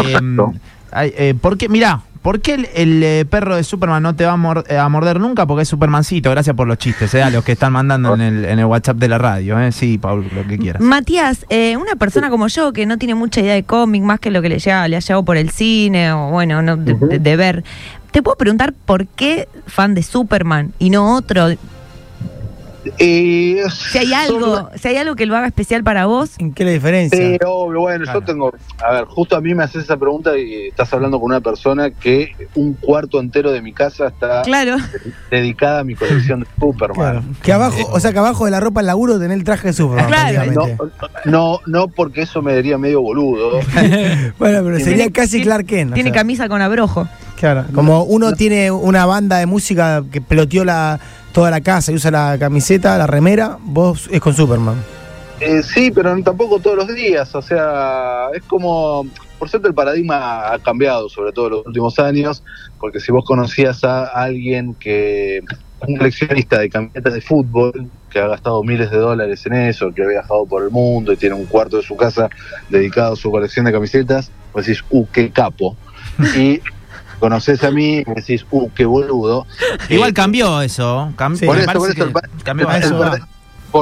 eh, 0.96 1.34
¿Por 1.40 1.58
qué? 1.58 1.68
Mirá, 1.68 2.02
¿por 2.22 2.42
qué 2.42 2.54
el, 2.56 2.68
el, 2.76 3.04
eh, 3.04 3.26
perro 3.30 3.56
de 3.56 3.64
Superman 3.64 4.04
no 4.04 4.16
te 4.16 4.26
va 4.26 4.34
a, 4.34 4.38
mor- 4.38 4.66
eh, 4.70 4.78
a 4.78 4.88
morder 4.90 5.20
nunca? 5.20 5.46
Porque 5.46 5.64
es 5.64 5.70
Supermancito. 5.70 6.30
Gracias 6.32 6.56
por 6.56 6.68
los 6.68 6.78
chistes, 6.78 7.14
eh, 7.14 7.24
a 7.24 7.30
los 7.30 7.44
que 7.44 7.52
están 7.54 7.74
mandando 7.74 8.14
en 8.16 8.22
el, 8.22 8.46
en 8.46 8.60
el 8.60 8.66
WhatsApp 8.66 8.98
de 8.98 9.08
la 9.08 9.18
radio. 9.18 9.60
Eh. 9.60 9.72
Sí, 9.72 9.98
Paul, 9.98 10.26
lo 10.36 10.48
que 10.48 10.58
quieras. 10.58 10.82
Matías, 10.82 11.46
eh, 11.50 11.78
una 11.78 11.96
persona 11.96 12.30
como 12.30 12.48
yo 12.48 12.74
que 12.74 12.86
no 12.86 12.98
tiene 12.98 13.16
mucha 13.16 13.42
idea 13.42 13.54
de 13.54 13.64
cómic, 13.64 14.04
más 14.04 14.20
que 14.20 14.32
lo 14.32 14.42
que 14.42 14.50
le, 14.50 14.60
llega, 14.60 14.88
le 14.88 14.96
ha 14.96 15.00
llegado 15.00 15.24
por 15.24 15.38
el 15.38 15.50
cine 15.50 16.12
o 16.12 16.30
bueno, 16.32 16.62
no, 16.62 16.78
de, 16.78 16.94
de- 16.94 17.20
de 17.20 17.36
ver, 17.38 17.64
¿te 18.12 18.22
puedo 18.22 18.38
preguntar 18.38 18.74
por 18.86 19.08
qué 19.08 19.48
fan 19.68 19.94
de 19.96 20.04
Superman 20.04 20.74
y 20.80 20.90
no 20.90 21.16
otro? 21.16 21.48
Y 22.98 23.58
Si 23.92 23.98
hay 23.98 24.14
algo, 24.14 24.70
si 24.76 24.88
hay 24.88 24.98
algo 24.98 25.16
que 25.16 25.26
lo 25.26 25.36
haga 25.36 25.48
especial 25.48 25.84
para 25.84 26.06
vos. 26.06 26.32
¿En 26.38 26.54
qué 26.54 26.64
la 26.66 26.72
diferencia? 26.72 27.18
Sí, 27.20 27.38
obvio, 27.46 27.82
bueno, 27.82 28.04
Claro. 28.06 28.20
yo 28.22 28.26
tengo, 28.26 28.54
a 28.88 28.92
ver, 28.94 29.06
justo 29.06 29.36
a 29.36 29.42
mí 29.42 29.54
me 29.54 29.64
haces 29.64 29.84
esa 29.84 29.98
pregunta 29.98 30.38
y 30.38 30.68
estás 30.68 30.92
hablando 30.94 31.20
con 31.20 31.26
una 31.32 31.42
persona 31.42 31.92
que 31.92 32.32
un 32.56 32.74
cuarto 32.74 33.20
entero 33.20 33.52
de 33.52 33.62
mi 33.62 33.74
casa 33.74 34.08
está 34.08 34.42
Claro. 34.44 34.78
dedicada 35.30 35.80
a 35.80 35.84
mi 35.84 35.96
colección 35.96 36.42
de 36.42 36.48
Superman. 36.60 36.96
Claro. 36.96 37.24
Que 37.44 37.54
abajo, 37.54 37.78
o 37.92 38.00
sea 38.00 38.12
que 38.14 38.20
abajo 38.20 38.46
de 38.46 38.52
la 38.52 38.60
ropa 38.60 38.80
del 38.80 38.88
laburo 38.88 39.20
tenés 39.20 39.38
el 39.38 39.44
traje 39.44 39.68
de 39.70 39.74
Superman. 39.74 40.08
Claro. 40.08 40.52
No, 40.54 40.68
no, 41.26 41.60
no, 41.66 41.88
porque 41.90 42.22
eso 42.22 42.42
me 42.42 42.54
daría 42.56 42.78
medio 42.78 43.02
boludo. 43.02 43.60
Bueno, 44.40 44.62
pero 44.64 44.78
sería 44.78 44.96
Tiene- 44.96 45.12
casi 45.12 45.42
Clark 45.42 45.66
Kent. 45.66 45.92
o 45.92 45.94
Tiene 45.96 46.12
sea, 46.12 46.20
camisa 46.20 46.48
con 46.48 46.62
abrojo. 46.62 47.08
Claro. 47.40 47.66
Como 47.74 48.04
uno 48.04 48.34
tiene 48.34 48.70
una 48.70 49.06
banda 49.06 49.38
de 49.38 49.46
música 49.46 50.04
que 50.12 50.20
peloteó 50.20 50.66
la, 50.66 51.00
toda 51.32 51.50
la 51.50 51.62
casa 51.62 51.92
y 51.92 51.96
usa 51.96 52.12
la 52.12 52.38
camiseta, 52.38 52.98
la 52.98 53.08
remera, 53.08 53.58
vos 53.62 54.10
es 54.12 54.20
con 54.20 54.34
Superman. 54.34 54.76
Eh, 55.40 55.64
sí, 55.64 55.90
pero 55.90 56.14
no- 56.16 56.22
tampoco 56.22 56.60
todos 56.60 56.76
los 56.76 56.94
días. 56.94 57.34
O 57.34 57.42
sea, 57.42 58.26
es 58.34 58.44
como. 58.44 59.06
Por 59.38 59.48
suerte, 59.48 59.70
el 59.70 59.74
paradigma 59.74 60.52
ha 60.52 60.60
cambiado, 60.60 61.08
sobre 61.08 61.32
todo 61.32 61.48
en 61.48 61.52
los 61.54 61.66
últimos 61.66 61.98
años. 61.98 62.44
Porque 62.78 63.00
si 63.00 63.14
vos 63.14 63.24
conocías 63.24 63.86
a 63.86 64.04
alguien 64.08 64.74
que. 64.74 65.42
Un 65.88 65.96
coleccionista 65.96 66.60
de 66.60 66.70
camisetas 66.70 67.14
de 67.14 67.22
fútbol 67.22 67.90
que 68.10 68.20
ha 68.20 68.28
gastado 68.28 68.62
miles 68.64 68.92
de 68.92 68.98
dólares 68.98 69.46
en 69.46 69.54
eso, 69.54 69.94
que 69.94 70.04
ha 70.04 70.08
viajado 70.08 70.46
por 70.46 70.62
el 70.64 70.72
mundo 70.72 71.14
y 71.14 71.16
tiene 71.16 71.36
un 71.36 71.46
cuarto 71.46 71.78
de 71.78 71.84
su 71.84 71.96
casa 71.96 72.28
dedicado 72.70 73.14
a 73.14 73.16
su 73.16 73.32
colección 73.32 73.66
de 73.66 73.72
camisetas, 73.72 74.30
vos 74.52 74.66
decís, 74.66 74.84
uh, 74.90 75.06
qué 75.14 75.32
capo. 75.32 75.78
Y 76.36 76.60
conoces 77.20 77.64
a 77.64 77.72
mí 77.72 77.98
y 78.00 78.04
decís, 78.16 78.46
uh, 78.52 78.70
qué 78.72 78.86
boludo. 78.86 79.46
Igual 79.90 80.10
Eh, 80.12 80.14
cambió 80.14 80.62
eso. 80.62 81.12
cam- 81.16 81.36
Sí. 81.36 81.46
me 81.46 81.48
Por 81.48 81.58
eso, 81.60 81.72
por 81.74 81.90
eso, 81.92 82.04
el 82.06 82.14
cambió 82.44 82.70
el 82.72 82.78
eso 82.84 82.90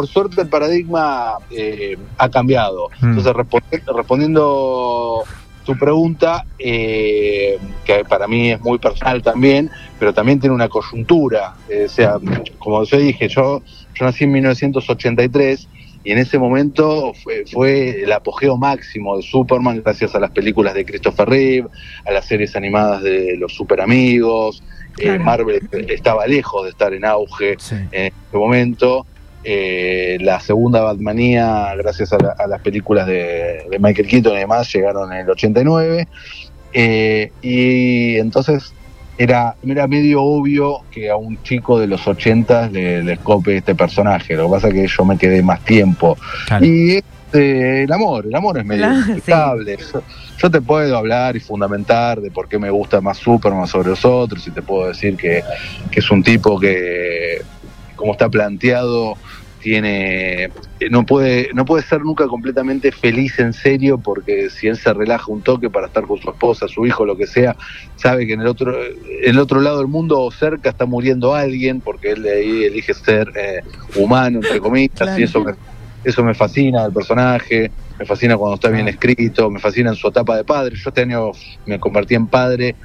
suerte 0.07 0.41
el 0.41 0.49
paradigma 0.49 1.35
eh, 1.49 1.97
ha 2.17 2.27
cambiado. 2.29 2.89
Mm. 2.99 3.09
Entonces, 3.17 3.33
respondi- 3.33 3.95
respondiendo 3.95 5.23
tu 5.65 5.77
pregunta, 5.77 6.45
eh, 6.59 7.57
que 7.85 8.03
para 8.05 8.27
mí 8.27 8.51
es 8.51 8.61
muy 8.61 8.79
personal 8.79 9.21
también, 9.21 9.69
pero 9.99 10.13
también 10.13 10.39
tiene 10.39 10.55
una 10.55 10.67
coyuntura. 10.69 11.53
Eh, 11.69 11.85
o 11.87 11.89
sea, 11.89 12.15
como 12.59 12.83
yo 12.83 12.97
dije, 12.97 13.27
yo, 13.29 13.61
yo 13.95 14.05
nací 14.05 14.23
en 14.25 14.31
1983 14.33 15.67
y 16.07 16.11
en 16.13 16.19
ese 16.19 16.39
momento 16.39 17.13
fue, 17.21 17.43
fue 17.51 18.03
el 18.03 18.11
apogeo 18.13 18.55
máximo 18.55 19.17
de 19.17 19.23
Superman 19.23 19.81
gracias 19.83 20.15
a 20.15 20.19
las 20.19 20.31
películas 20.31 20.73
de 20.73 20.85
Christopher 20.85 21.27
Reeve, 21.27 21.67
a 22.05 22.11
las 22.11 22.25
series 22.25 22.55
animadas 22.55 23.03
de 23.03 23.35
los 23.37 23.53
Super 23.53 23.81
Amigos. 23.81 24.63
Eh. 24.99 25.19
Marvel 25.19 25.59
estaba 25.89 26.25
lejos 26.25 26.63
de 26.63 26.69
estar 26.69 26.93
en 26.93 27.03
auge 27.03 27.55
Sí. 27.59 27.75
en 27.91 28.05
ese 28.07 28.37
momento. 28.37 29.05
Eh, 29.43 30.17
la 30.21 30.39
segunda 30.39 30.81
Batmanía, 30.81 31.73
gracias 31.77 32.13
a, 32.13 32.17
la- 32.17 32.35
a 32.39 32.47
las 32.47 32.61
películas 32.61 33.05
de, 33.05 33.65
de 33.69 33.77
Michael 33.79 34.07
Keaton 34.07 34.33
y 34.33 34.39
demás, 34.39 34.71
llegaron 34.73 35.11
en 35.11 35.19
el 35.19 35.29
89. 35.29 36.07
Eh, 36.73 37.31
y 37.41 38.15
entonces 38.17 38.73
era, 39.17 39.55
era 39.65 39.87
medio 39.87 40.21
obvio 40.23 40.81
que 40.91 41.09
a 41.09 41.15
un 41.15 41.41
chico 41.43 41.79
de 41.79 41.87
los 41.87 42.07
80 42.07 42.69
le, 42.69 43.03
le 43.03 43.13
escope 43.13 43.57
este 43.57 43.75
personaje. 43.75 44.35
Lo 44.35 44.45
que 44.45 44.51
pasa 44.51 44.67
es 44.67 44.73
que 44.73 44.87
yo 44.87 45.05
me 45.05 45.17
quedé 45.17 45.41
más 45.41 45.61
tiempo. 45.65 46.17
Claro. 46.47 46.65
Y 46.65 46.95
este, 46.97 47.83
el 47.83 47.91
amor, 47.91 48.25
el 48.27 48.35
amor 48.35 48.59
es 48.59 48.65
medio 48.65 48.85
Claro, 48.85 48.95
sí. 49.03 49.11
inexplicable. 49.11 49.77
Yo, 49.93 50.01
yo 50.37 50.51
te 50.51 50.61
puedo 50.61 50.97
hablar 50.97 51.35
y 51.35 51.39
fundamentar 51.39 52.21
de 52.21 52.29
por 52.29 52.47
qué 52.47 52.59
me 52.59 52.69
gusta 52.69 53.01
más 53.01 53.17
Superman 53.17 53.67
sobre 53.67 53.89
los 53.89 54.05
otros 54.05 54.47
y 54.47 54.51
te 54.51 54.61
puedo 54.61 54.87
decir 54.87 55.17
que, 55.17 55.43
que 55.89 55.99
es 55.99 56.11
un 56.11 56.21
tipo 56.21 56.59
que, 56.59 57.41
como 57.95 58.11
está 58.11 58.29
planteado, 58.29 59.15
tiene 59.67 60.45
eh, 60.45 60.49
no 60.89 61.05
puede 61.05 61.49
no 61.53 61.65
puede 61.65 61.83
ser 61.83 61.99
nunca 62.01 62.25
completamente 62.27 62.93
feliz 62.93 63.37
en 63.39 63.51
serio 63.51 63.97
porque 63.97 64.49
si 64.49 64.67
él 64.67 64.77
se 64.77 64.93
relaja 64.93 65.29
un 65.29 65.41
toque 65.41 65.69
para 65.69 65.87
estar 65.87 66.05
con 66.05 66.17
su 66.21 66.29
esposa, 66.29 66.69
su 66.69 66.85
hijo, 66.85 67.05
lo 67.05 67.17
que 67.17 67.27
sea, 67.27 67.57
sabe 67.97 68.25
que 68.25 68.33
en 68.33 68.41
el 68.41 68.47
otro 68.47 68.73
el 69.23 69.39
otro 69.39 69.59
lado 69.59 69.79
del 69.79 69.87
mundo 69.87 70.21
o 70.21 70.31
cerca 70.31 70.69
está 70.69 70.85
muriendo 70.85 71.35
alguien 71.35 71.81
porque 71.81 72.11
él 72.11 72.23
de 72.23 72.31
ahí 72.31 72.63
elige 72.63 72.93
ser 72.93 73.27
eh, 73.35 73.59
humano 73.97 74.39
entre 74.41 74.61
comillas 74.61 74.95
Claro. 74.95 75.19
y 75.19 75.23
eso 75.23 75.43
me, 75.43 75.53
eso 76.05 76.23
me 76.23 76.33
fascina 76.33 76.83
del 76.83 76.93
personaje, 76.93 77.69
me 77.99 78.05
fascina 78.05 78.37
cuando 78.37 78.55
está 78.55 78.69
bien 78.69 78.87
escrito, 78.87 79.49
me 79.49 79.59
fascina 79.59 79.89
en 79.89 79.97
su 79.97 80.07
etapa 80.07 80.37
de 80.37 80.45
padre. 80.45 80.77
Yo 80.77 80.89
este 80.89 81.01
año 81.01 81.31
me 81.65 81.77
convertí 81.77 82.15
en 82.15 82.27
padre 82.27 82.75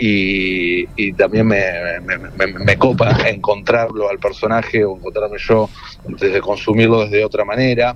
y, 0.00 0.86
y 0.96 1.12
también 1.12 1.46
me, 1.46 1.60
me, 2.06 2.18
me- 2.18 2.58
me 2.58 2.76
copa 2.76 3.28
encontrarlo 3.28 4.08
al 4.08 4.18
personaje 4.18 4.84
o 4.84 4.96
encontrarme 4.96 5.36
yo 5.38 5.68
desde 6.18 6.40
consumirlo 6.40 7.04
desde 7.04 7.24
otra 7.24 7.44
manera. 7.44 7.94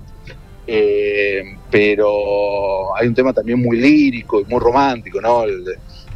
Eh, 0.67 1.43
pero 1.71 2.95
hay 2.97 3.09
un 3.09 3.15
tema 3.15 3.33
también 3.33 3.61
muy 3.61 3.79
lírico 3.79 4.41
y 4.41 4.45
muy 4.45 4.61
romántico, 4.61 5.21
¿no? 5.21 5.43
El 5.45 5.65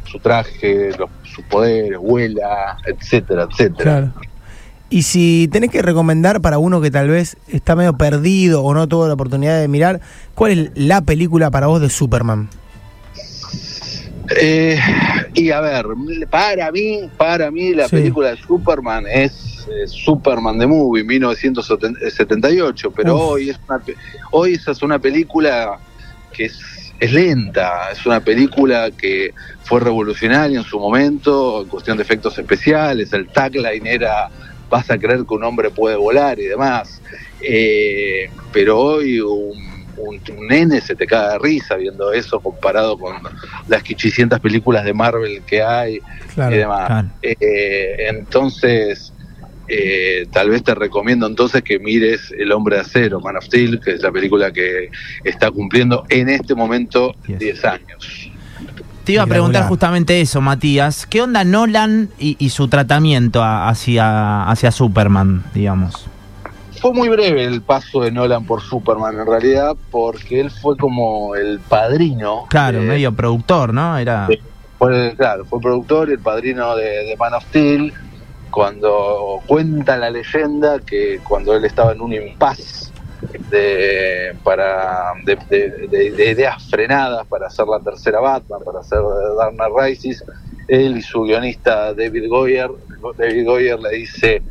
su 0.05 0.17
traje, 0.19 0.89
los, 0.97 1.09
sus 1.23 1.43
poderes, 1.45 1.99
vuela, 1.99 2.77
etcétera, 2.85 3.47
etcétera. 3.51 3.83
Claro. 3.83 4.13
Y 4.89 5.03
si 5.03 5.47
tenés 5.51 5.69
que 5.69 5.83
recomendar 5.83 6.41
para 6.41 6.57
uno 6.57 6.81
que 6.81 6.89
tal 6.89 7.09
vez 7.09 7.37
está 7.47 7.75
medio 7.75 7.95
perdido 7.95 8.63
o 8.63 8.73
no 8.73 8.87
tuvo 8.87 9.07
la 9.07 9.13
oportunidad 9.13 9.59
de 9.61 9.67
mirar, 9.67 10.01
¿cuál 10.33 10.51
es 10.51 10.71
la 10.73 11.01
película 11.01 11.51
para 11.51 11.67
vos 11.67 11.79
de 11.79 11.91
Superman? 11.91 12.49
Eh, 14.41 14.79
y 15.33 15.51
a 15.51 15.61
ver, 15.61 15.85
para 16.29 16.71
mí, 16.71 17.09
para 17.17 17.51
mí 17.51 17.73
la 17.73 17.87
Sí. 17.87 17.95
película 17.97 18.29
de 18.31 18.37
Superman 18.37 19.05
es 19.11 19.67
eh, 19.69 19.87
Superman 19.87 20.57
the 20.59 20.67
Movie 20.67 21.03
1978, 21.03 22.91
pero 22.91 23.15
Uf. 23.15 23.21
hoy 23.33 23.49
es 23.49 23.59
una 23.67 23.81
hoy 24.31 24.53
esa 24.53 24.71
es 24.71 24.81
una 24.81 24.99
película 24.99 25.79
que 26.33 26.45
es, 26.45 26.59
es 26.99 27.11
lenta, 27.13 27.89
es 27.91 28.05
una 28.05 28.19
película 28.19 28.91
que 28.91 29.33
fue 29.63 29.79
revolucionaria 29.79 30.57
en 30.59 30.65
su 30.65 30.79
momento 30.79 31.61
en 31.61 31.67
cuestión 31.69 31.97
de 31.97 32.03
efectos 32.03 32.37
especiales, 32.37 33.11
el 33.13 33.27
tagline 33.29 33.85
era 33.87 34.29
vas 34.69 34.89
a 34.91 34.97
creer 34.99 35.25
que 35.27 35.33
un 35.33 35.43
hombre 35.43 35.69
puede 35.71 35.95
volar 35.95 36.39
y 36.39 36.45
demás, 36.45 37.01
Eh, 37.41 38.29
pero 38.51 38.77
hoy 38.77 39.21
un, 39.21 39.78
un- 39.99 40.19
un 40.37 40.47
nene 40.47 40.81
se 40.81 40.95
te 40.95 41.05
caga 41.05 41.33
de 41.33 41.39
risa 41.39 41.75
viendo 41.75 42.11
eso 42.11 42.39
comparado 42.39 42.97
con 42.97 43.15
las 43.67 43.81
800 43.81 44.39
películas 44.39 44.83
de 44.85 44.93
Marvel 44.93 45.41
que 45.45 45.61
hay 45.61 45.99
Claro. 46.33 46.55
y 46.55 46.57
demás. 46.59 46.87
claro. 46.87 47.07
Eh, 47.21 48.07
entonces, 48.09 49.13
eh, 49.67 50.25
tal 50.31 50.49
vez 50.49 50.63
te 50.63 50.73
recomiendo 50.73 51.27
entonces 51.27 51.61
que 51.61 51.77
mires 51.79 52.33
El 52.37 52.51
Hombre 52.51 52.75
de 52.77 52.81
Acero, 52.81 53.19
Man 53.19 53.37
of 53.37 53.43
Steel, 53.45 53.79
que 53.79 53.91
es 53.91 54.01
la 54.01 54.11
película 54.11 54.51
que 54.51 54.89
está 55.23 55.51
cumpliendo 55.51 56.05
en 56.09 56.29
este 56.29 56.55
momento 56.55 57.13
Yes. 57.27 57.39
10 57.39 57.65
años. 57.65 58.31
Te 59.03 59.13
iba 59.13 59.23
a 59.23 59.27
preguntar 59.27 59.63
justamente 59.63 60.21
eso, 60.21 60.39
Matías. 60.39 61.07
¿Qué 61.07 61.21
onda 61.21 61.43
Nolan 61.43 62.09
y, 62.19 62.35
y 62.39 62.49
su 62.49 62.67
tratamiento 62.67 63.41
a- 63.43 63.67
hacia, 63.69 64.43
hacia 64.49 64.71
Superman, 64.71 65.43
digamos? 65.53 66.05
Fue 66.81 66.93
muy 66.93 67.09
breve 67.09 67.43
el 67.43 67.61
paso 67.61 68.01
de 68.01 68.11
Nolan 68.11 68.45
por 68.45 68.61
Superman 68.61 69.19
en 69.19 69.25
realidad, 69.27 69.75
porque 69.91 70.39
él 70.39 70.49
fue 70.49 70.77
como 70.77 71.35
el 71.35 71.59
padrino. 71.59 72.45
Claro, 72.49 72.79
de- 72.79 72.85
medio 72.85 73.11
productor, 73.13 73.73
¿no? 73.73 73.97
Era. 73.97 74.27
Fue, 74.77 75.13
claro, 75.17 75.43
fue 75.45 75.59
productor 75.59 76.09
y 76.09 76.13
el 76.13 76.19
padrino 76.19 76.73
de, 76.77 76.85
de 77.05 77.17
Man 77.17 77.33
of 77.33 77.43
Steel, 77.49 77.93
cuando 78.49 79.41
cuenta 79.45 79.97
la 79.97 80.09
leyenda 80.09 80.79
que 80.79 81.19
cuando 81.27 81.53
él 81.53 81.65
estaba 81.65 81.91
en 81.91 82.01
un 82.01 82.13
impasse 82.13 82.91
de, 83.51 84.33
para, 84.43 85.11
de 85.25 86.31
ideas 86.31 86.63
frenadas 86.69 87.27
para 87.27 87.47
hacer 87.47 87.65
la 87.67 87.79
tercera 87.79 88.19
Batman, 88.21 88.61
para 88.65 88.79
hacer 88.79 88.99
Dark 89.37 89.53
Knight 89.55 89.73
Rises, 89.77 90.23
él 90.69 90.97
y 90.97 91.01
su 91.01 91.23
guionista 91.23 91.93
David 91.93 92.29
Goyer, 92.29 92.71
David 93.17 93.45
Goyer 93.45 93.79
le 93.79 93.89
dice, 93.97 94.41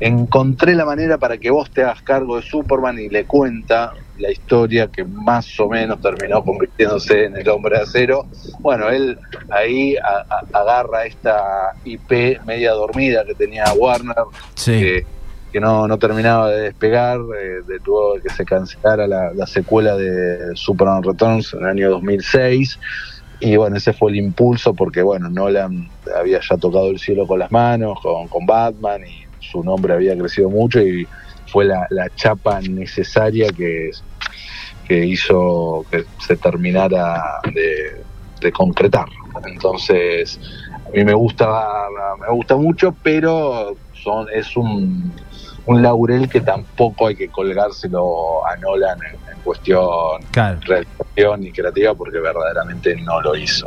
encontré 0.00 0.74
la 0.74 0.84
manera 0.84 1.18
para 1.18 1.38
que 1.38 1.50
vos 1.50 1.70
te 1.70 1.82
hagas 1.82 2.02
cargo 2.02 2.36
de 2.36 2.42
Superman 2.42 2.98
y 2.98 3.08
le 3.08 3.24
cuenta 3.24 3.92
la 4.18 4.30
historia 4.30 4.88
que 4.88 5.04
más 5.04 5.58
o 5.60 5.68
menos 5.68 6.00
terminó 6.00 6.42
convirtiéndose 6.44 7.24
en 7.26 7.36
el 7.36 7.48
hombre 7.48 7.76
de 7.78 7.82
acero. 7.84 8.26
Bueno, 8.60 8.88
él 8.88 9.18
ahí 9.50 9.96
a- 9.96 10.24
a- 10.28 10.58
agarra 10.60 11.04
esta 11.06 11.72
IP 11.84 12.40
media 12.46 12.72
dormida 12.72 13.24
que 13.24 13.34
tenía 13.34 13.64
Warner, 13.76 14.16
Sí. 14.54 14.72
que, 14.80 15.06
que 15.52 15.60
no, 15.60 15.86
no 15.88 15.98
terminaba 15.98 16.50
de 16.50 16.62
despegar, 16.62 17.18
eh, 17.40 17.62
de 17.66 17.78
luego 17.84 18.14
de 18.16 18.22
que 18.22 18.30
se 18.30 18.44
cancelara 18.44 19.06
la, 19.06 19.32
la 19.32 19.46
secuela 19.46 19.96
de 19.96 20.54
Superman 20.54 21.02
Returns 21.02 21.54
en 21.54 21.60
el 21.60 21.66
año 21.66 21.90
2006. 21.90 22.78
Y 23.40 23.56
bueno, 23.56 23.76
ese 23.76 23.92
fue 23.92 24.10
el 24.10 24.16
impulso 24.16 24.74
porque, 24.74 25.00
bueno, 25.00 25.28
Nolan 25.30 25.88
había 26.18 26.40
ya 26.40 26.56
tocado 26.56 26.90
el 26.90 26.98
cielo 26.98 27.24
con 27.26 27.38
las 27.38 27.52
manos, 27.52 27.98
con, 28.02 28.26
con 28.26 28.44
Batman, 28.44 29.00
y 29.06 29.27
su 29.40 29.62
nombre 29.62 29.94
había 29.94 30.16
crecido 30.16 30.50
mucho 30.50 30.80
y 30.80 31.06
fue 31.46 31.64
la, 31.64 31.86
la 31.90 32.08
chapa 32.14 32.60
necesaria 32.60 33.48
que, 33.50 33.90
que 34.86 35.06
hizo 35.06 35.84
que 35.90 36.04
se 36.26 36.36
terminara 36.36 37.22
de, 37.54 38.02
de 38.40 38.52
concretar. 38.52 39.06
Entonces, 39.46 40.38
a 40.86 40.90
mí 40.90 41.04
me 41.04 41.14
gusta, 41.14 41.64
me 42.20 42.34
gusta 42.34 42.56
mucho, 42.56 42.94
pero 43.02 43.76
son, 43.92 44.26
es 44.34 44.56
un, 44.56 45.12
un 45.66 45.82
laurel 45.82 46.28
que 46.28 46.40
tampoco 46.40 47.06
hay 47.06 47.16
que 47.16 47.28
colgárselo 47.28 48.46
a 48.46 48.56
Nolan 48.56 48.98
en, 49.04 49.14
en 49.32 49.40
cuestión 49.44 50.22
Claro. 50.30 50.58
realización 50.62 51.44
y 51.44 51.52
creativa 51.52 51.94
porque 51.94 52.18
verdaderamente 52.18 52.96
no 52.96 53.20
lo 53.20 53.36
hizo. 53.36 53.66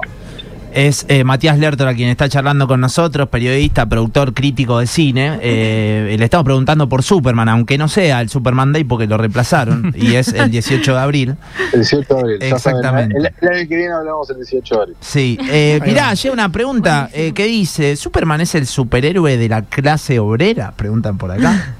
Es 0.74 1.06
eh, 1.10 1.24
Matías 1.26 1.60
Lertora 1.60 1.94
quien 1.94 2.08
está 2.10 2.30
charlando 2.30 2.66
con 2.68 2.80
nosotros, 2.80 3.28
periodista, 3.30 3.88
productor, 3.88 4.34
crítico 4.34 4.80
de 4.80 4.88
cine. 4.88 5.38
Eh, 5.42 6.16
le 6.18 6.24
estamos 6.24 6.46
preguntando 6.46 6.88
por 6.88 7.04
Superman, 7.04 7.50
aunque 7.50 7.78
no 7.78 7.88
sea 7.90 8.22
el 8.22 8.30
Superman 8.30 8.72
Day 8.72 8.84
porque 8.86 9.06
lo 9.06 9.18
reemplazaron 9.18 9.94
y 9.98 10.16
es 10.16 10.30
el 10.34 10.50
18 10.52 10.94
de 10.94 11.00
abril. 11.00 11.36
El 11.74 11.82
18 11.82 12.14
de 12.14 12.20
abril. 12.22 12.40
ya 12.40 12.58
saben, 12.58 12.78
Exactamente. 12.78 13.18
el, 13.18 13.26
el 13.42 13.48
año 13.58 13.68
que 13.70 13.76
viene 13.76 13.94
hablamos 13.94 14.30
el 14.30 14.38
18 14.38 14.76
de 14.76 14.82
abril. 14.82 14.96
Sí, 15.02 15.38
eh, 15.50 15.80
mirá, 15.86 16.14
llega 16.14 16.34
una 16.34 16.50
pregunta 16.50 17.10
eh, 17.14 17.34
que 17.34 17.46
dice, 17.46 17.96
¿Superman 17.98 18.40
es 18.42 18.56
el 18.56 18.66
superhéroe 18.66 19.36
de 19.38 19.50
la 19.50 19.64
clase 19.64 20.20
obrera? 20.20 20.72
Preguntan 20.76 21.18
por 21.18 21.32
acá. 21.32 21.76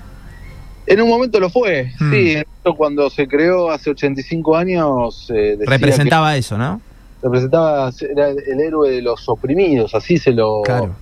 En 0.86 1.00
un 1.02 1.08
momento 1.08 1.40
lo 1.40 1.50
fue, 1.50 1.94
Hmm. 2.00 2.12
sí. 2.12 2.36
Cuando 2.78 3.10
se 3.10 3.28
creó 3.28 3.72
hace 3.72 3.90
85 3.90 4.58
años, 4.58 5.32
eh, 5.34 5.58
Representaba 5.66 6.36
eso, 6.36 6.58
¿no? 6.58 6.82
Representaba, 7.22 7.92
era 8.10 8.30
el 8.30 8.60
héroe 8.60 8.90
de 8.92 9.02
los 9.02 9.28
oprimidos, 9.30 9.94
así 9.96 10.18
se 10.18 10.32
lo, 10.32 10.62
Claro. 10.64 10.96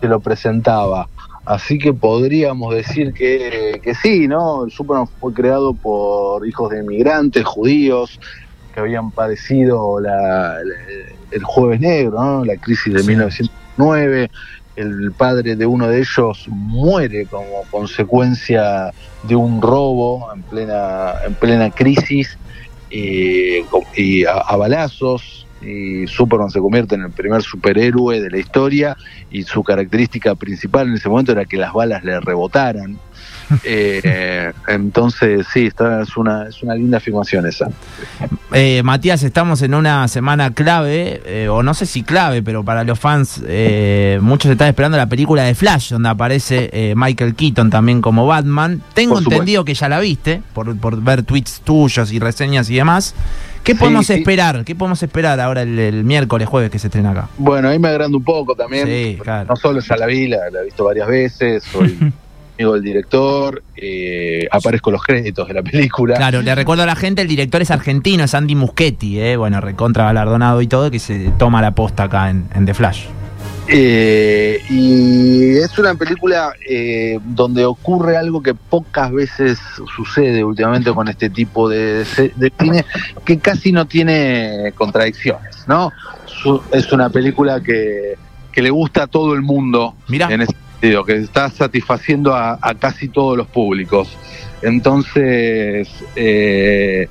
se 0.00 0.08
lo 0.08 0.20
presentaba. 0.20 1.08
Así 1.44 1.78
que 1.78 1.94
podríamos 1.94 2.74
decir 2.74 3.12
que, 3.12 3.80
que 3.82 3.94
sí, 3.94 4.26
¿no? 4.26 4.64
El 4.64 4.70
Superman 4.72 5.06
fue 5.20 5.32
creado 5.32 5.74
por 5.74 6.46
hijos 6.46 6.70
de 6.70 6.80
inmigrantes 6.80 7.44
judíos 7.44 8.18
que 8.74 8.80
habían 8.80 9.12
padecido 9.12 10.00
la, 10.00 10.54
la- 10.64 11.16
el 11.30 11.44
Jueves 11.44 11.80
Negro, 11.80 12.20
¿no? 12.20 12.44
La 12.44 12.56
crisis 12.56 12.92
de 12.94 13.00
Sí. 13.00 13.06
1909. 13.08 14.28
El 14.74 15.12
padre 15.16 15.56
de 15.56 15.64
uno 15.66 15.88
de 15.88 16.00
ellos 16.00 16.44
muere 16.48 17.26
como 17.26 17.62
consecuencia 17.70 18.92
de 19.22 19.34
un 19.34 19.62
robo 19.62 20.28
en 20.34 20.42
plena, 20.42 21.14
en 21.26 21.34
plena 21.34 21.70
crisis 21.70 22.38
y, 22.90 23.58
y 23.94 24.24
a, 24.24 24.32
a 24.34 24.56
balazos. 24.56 25.45
Y 25.62 26.06
Superman 26.06 26.50
se 26.50 26.60
convierte 26.60 26.94
en 26.94 27.02
el 27.02 27.10
primer 27.10 27.42
superhéroe 27.42 28.20
de 28.20 28.30
la 28.30 28.38
historia 28.38 28.96
y 29.30 29.42
su 29.42 29.62
característica 29.62 30.34
principal 30.34 30.88
en 30.88 30.94
ese 30.94 31.08
momento 31.08 31.32
era 31.32 31.44
que 31.44 31.56
las 31.56 31.72
balas 31.72 32.04
le 32.04 32.20
rebotaran. 32.20 32.98
Eh, 33.62 34.52
entonces, 34.66 35.46
sí, 35.52 35.66
está, 35.66 36.02
es, 36.02 36.16
una, 36.16 36.48
es 36.48 36.62
una 36.64 36.74
linda 36.74 36.98
afirmación 36.98 37.46
esa. 37.46 37.68
Eh, 38.52 38.82
Matías, 38.82 39.22
estamos 39.22 39.62
en 39.62 39.74
una 39.74 40.08
semana 40.08 40.52
clave, 40.52 41.22
eh, 41.24 41.48
o 41.48 41.62
no 41.62 41.72
sé 41.74 41.86
si 41.86 42.02
clave, 42.02 42.42
pero 42.42 42.64
para 42.64 42.82
los 42.82 42.98
fans, 42.98 43.42
eh, 43.46 44.18
muchos 44.20 44.50
están 44.50 44.68
esperando 44.68 44.96
la 44.96 45.08
película 45.08 45.44
de 45.44 45.54
Flash, 45.54 45.90
donde 45.90 46.08
aparece 46.08 46.70
eh, 46.72 46.94
Michael 46.96 47.34
Keaton 47.34 47.70
también 47.70 48.00
como 48.00 48.26
Batman. 48.26 48.82
Tengo 48.94 49.18
entendido 49.18 49.64
que 49.64 49.74
ya 49.74 49.88
la 49.88 50.00
viste, 50.00 50.42
por, 50.52 50.76
por 50.78 51.00
ver 51.00 51.22
tweets 51.22 51.60
tuyos 51.60 52.12
y 52.12 52.18
reseñas 52.18 52.68
y 52.70 52.74
demás. 52.74 53.14
¿Qué 53.66 53.74
podemos 53.74 54.06
sí. 54.06 54.12
esperar? 54.12 54.64
¿Qué 54.64 54.76
podemos 54.76 55.02
esperar 55.02 55.40
ahora 55.40 55.62
el, 55.62 55.76
el 55.76 56.04
miércoles, 56.04 56.48
jueves 56.48 56.70
que 56.70 56.78
se 56.78 56.86
estrena 56.86 57.10
acá? 57.10 57.28
Bueno, 57.36 57.68
ahí 57.68 57.80
me 57.80 57.88
agrando 57.88 58.16
un 58.16 58.22
poco 58.22 58.54
también. 58.54 58.86
Sí, 58.86 59.18
claro. 59.20 59.48
No 59.48 59.56
solo 59.56 59.80
ya 59.80 59.96
la 59.96 60.06
vi, 60.06 60.28
la, 60.28 60.50
la 60.52 60.60
he 60.60 60.64
visto 60.66 60.84
varias 60.84 61.08
veces, 61.08 61.64
soy 61.64 61.98
amigo 62.58 62.74
del 62.74 62.82
director, 62.82 63.64
eh, 63.76 64.46
aparezco 64.52 64.92
los 64.92 65.02
créditos 65.02 65.48
de 65.48 65.54
la 65.54 65.62
película. 65.62 66.14
Claro, 66.14 66.42
le 66.42 66.54
recuerdo 66.54 66.84
a 66.84 66.86
la 66.86 66.94
gente, 66.94 67.22
el 67.22 67.28
director 67.28 67.60
es 67.60 67.72
argentino, 67.72 68.22
es 68.22 68.34
Andy 68.34 68.54
Muschietti, 68.54 69.18
eh, 69.18 69.36
bueno, 69.36 69.60
recontra 69.60 70.04
galardonado 70.04 70.62
y 70.62 70.68
todo, 70.68 70.88
que 70.90 71.00
se 71.00 71.30
toma 71.36 71.60
la 71.60 71.72
posta 71.72 72.04
acá 72.04 72.30
en, 72.30 72.48
en 72.54 72.66
The 72.66 72.74
Flash. 72.74 73.06
Eh, 73.68 74.62
y 74.70 75.56
es 75.56 75.76
una 75.78 75.94
película 75.94 76.52
eh, 76.68 77.18
donde 77.24 77.64
ocurre 77.64 78.16
algo 78.16 78.40
que 78.42 78.54
pocas 78.54 79.10
veces 79.12 79.58
sucede 79.96 80.44
últimamente 80.44 80.92
con 80.92 81.08
este 81.08 81.30
tipo 81.30 81.68
de, 81.68 82.04
cine, 82.04 82.84
que 83.24 83.38
casi 83.38 83.72
no 83.72 83.86
tiene 83.86 84.72
contradicciones, 84.76 85.64
¿no? 85.66 85.92
Su- 86.26 86.62
es 86.72 86.92
una 86.92 87.10
película 87.10 87.60
que, 87.60 88.14
que 88.52 88.62
le 88.62 88.70
gusta 88.70 89.04
a 89.04 89.06
todo 89.08 89.34
el 89.34 89.42
mundo 89.42 89.94
Mirá. 90.08 90.28
en 90.32 90.42
ese 90.42 90.54
sentido, 90.72 91.04
que 91.04 91.16
está 91.16 91.50
satisfaciendo 91.50 92.34
a, 92.34 92.58
a 92.60 92.74
casi 92.74 93.08
todos 93.08 93.36
los 93.36 93.48
públicos. 93.48 94.16
Entonces, 94.62 95.88
eh, 96.14 97.08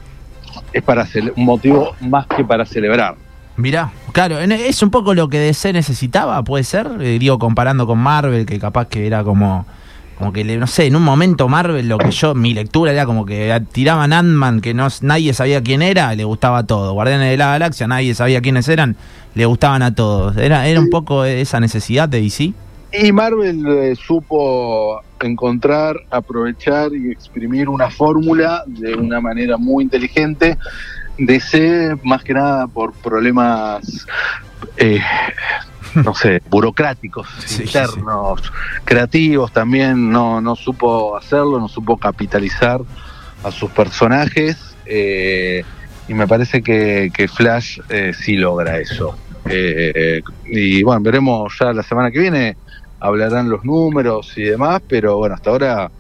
es 0.72 0.84
para 0.84 1.06
un 1.36 1.46
motivo 1.46 1.96
más 2.02 2.28
que 2.28 2.44
para 2.46 2.66
celebrar. 2.66 3.16
Mirá, 3.58 3.92
claro, 4.12 4.40
es 4.40 4.84
un 4.84 4.90
poco 4.90 5.14
lo 5.14 5.30
que 5.30 5.40
DC 5.40 5.72
necesitaba, 5.74 6.44
puede 6.44 6.64
ser, 6.66 6.88
Eh, 7.00 7.18
digo, 7.20 7.40
comparando 7.40 7.88
con 7.88 8.00
Marvel, 8.00 8.46
que 8.46 8.60
capaz 8.60 8.88
que 8.90 9.08
era 9.08 9.24
como, 9.24 9.66
como 10.18 10.34
que, 10.34 10.44
le- 10.44 10.58
no 10.58 10.68
sé, 10.68 10.88
en 10.88 10.96
un 10.98 11.04
momento 11.04 11.48
Marvel, 11.48 11.88
lo 11.88 11.98
que 11.98 12.12
yo, 12.12 12.36
mi 12.36 12.54
lectura 12.54 12.92
era 12.92 13.06
como 13.06 13.26
que 13.26 13.58
tiraban 13.72 14.12
Ant-Man, 14.12 14.60
que 14.60 14.74
no, 14.74 14.88
nadie 15.02 15.34
sabía 15.34 15.62
quién 15.64 15.82
era, 15.82 16.14
le 16.16 16.26
gustaba 16.26 16.64
todo. 16.64 16.92
Guardianes 16.94 17.30
de 17.32 17.38
la 17.38 17.48
Galaxia, 17.52 17.88
nadie 17.88 18.14
sabía 18.14 18.42
quiénes 18.42 18.68
eran, 18.68 18.98
le 19.36 19.46
gustaban 19.46 19.82
a 19.84 19.96
todos. 19.96 20.36
Era, 20.36 20.68
era 20.68 20.80
un 20.82 20.90
poco 20.90 21.24
esa 21.24 21.60
necesidad 21.62 22.10
de 22.10 22.20
DC. 22.22 22.54
Y 22.98 23.12
Marvel 23.14 23.66
eh, 23.68 23.96
supo 23.96 25.02
encontrar, 25.22 25.96
aprovechar 26.12 26.94
y 26.94 27.12
exprimir 27.12 27.68
una 27.70 27.90
fórmula 27.90 28.64
de 28.68 28.96
una 28.96 29.20
manera 29.22 29.58
muy 29.58 29.84
inteligente. 29.86 30.58
DC, 31.18 31.98
más 32.04 32.24
que 32.24 32.34
nada 32.34 32.68
por 32.68 32.94
problemas, 32.94 34.06
eh, 34.78 35.00
no 35.96 36.14
sé, 36.14 36.42
burocráticos, 36.50 37.28
Sí, 37.46 37.64
internos, 37.64 38.52
creativos 38.84 39.52
también, 39.52 40.12
no, 40.12 40.42
no 40.42 40.56
supo 40.56 41.16
hacerlo, 41.18 41.60
no 41.60 41.68
supo 41.68 41.98
capitalizar 41.98 42.82
a 43.44 43.52
sus 43.52 43.72
personajes. 43.72 44.76
eh, 44.86 45.64
y 46.08 46.14
me 46.14 46.28
parece 46.28 46.62
que, 46.62 47.12
que 47.14 47.28
Flash 47.28 47.80
eh, 47.90 48.14
sí 48.14 48.36
logra 48.38 48.78
eso. 48.80 49.18
Eh, 49.50 50.22
y 50.46 50.84
bueno, 50.84 51.02
veremos 51.02 51.56
ya 51.60 51.74
la 51.74 51.84
semana 51.84 52.12
que 52.12 52.20
viene, 52.20 52.58
hablarán 53.00 53.50
los 53.50 53.64
números 53.66 54.34
y 54.38 54.44
demás, 54.44 54.82
pero 54.88 55.18
bueno, 55.18 55.36
hasta 55.36 55.50
ahora 55.50 55.92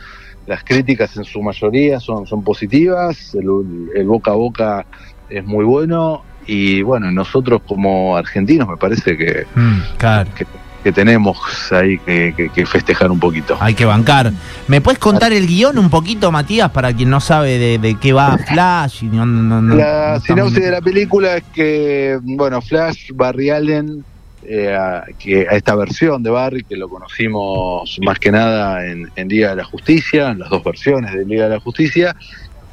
las 0.47 0.63
críticas 0.63 1.15
en 1.17 1.23
su 1.23 1.41
mayoría 1.41 1.99
son, 1.99 2.27
son 2.27 2.43
positivas, 2.43 3.33
el, 3.35 3.89
el 3.95 4.05
boca 4.07 4.31
a 4.31 4.35
boca 4.35 4.85
es 5.29 5.43
muy 5.45 5.65
bueno 5.65 6.23
y 6.47 6.81
bueno, 6.83 7.11
nosotros 7.11 7.61
como 7.67 8.15
argentinos 8.15 8.67
me 8.67 8.77
parece 8.77 9.17
que, 9.17 9.45
Mm, 9.55 9.79
claro. 9.97 10.29
que, 10.35 10.45
que 10.83 10.91
tenemos 10.91 11.39
ahí 11.71 11.97
que, 11.97 12.31
que- 12.37 12.49
que 12.49 12.63
festejar 12.67 13.09
un 13.09 13.19
poquito. 13.19 13.57
Hay 13.59 13.73
que 13.73 13.85
bancar. 13.85 14.31
¿Me 14.67 14.81
puedes 14.81 14.99
contar 14.99 15.33
el 15.33 15.47
guion 15.47 15.79
un 15.79 15.89
poquito, 15.89 16.31
Matías, 16.31 16.69
para 16.69 16.93
quien 16.93 17.09
no 17.09 17.19
sabe 17.19 17.57
de, 17.57 17.79
de 17.79 17.95
qué 17.95 18.13
va 18.13 18.37
Flash? 18.37 19.03
Y 19.05 19.07
no- 19.07 19.25
no- 19.25 19.59
no- 19.63 19.75
La 19.75 20.13
no 20.13 20.19
sinopsis 20.19 20.29
estamos- 20.29 20.53
de 20.53 20.69
la 20.71 20.81
película 20.81 21.37
es 21.37 21.43
que, 21.51 22.19
bueno, 22.21 22.61
Flash, 22.61 23.09
Barry 23.15 23.49
Allen, 23.49 24.05
eh, 24.47 24.75
a, 24.75 25.05
que, 25.17 25.47
a 25.49 25.55
esta 25.55 25.75
versión 25.75 26.23
de 26.23 26.29
Barry, 26.29 26.63
que 26.63 26.75
lo 26.75 26.89
conocimos 26.89 27.97
más 28.03 28.19
que 28.19 28.31
nada 28.31 28.85
en, 28.85 29.09
en 29.15 29.27
Liga 29.27 29.49
de 29.49 29.57
la 29.57 29.63
Justicia, 29.63 30.31
en 30.31 30.39
las 30.39 30.49
dos 30.49 30.63
versiones 30.63 31.13
de 31.13 31.25
Liga 31.25 31.45
de 31.45 31.55
la 31.55 31.59
Justicia, 31.59 32.15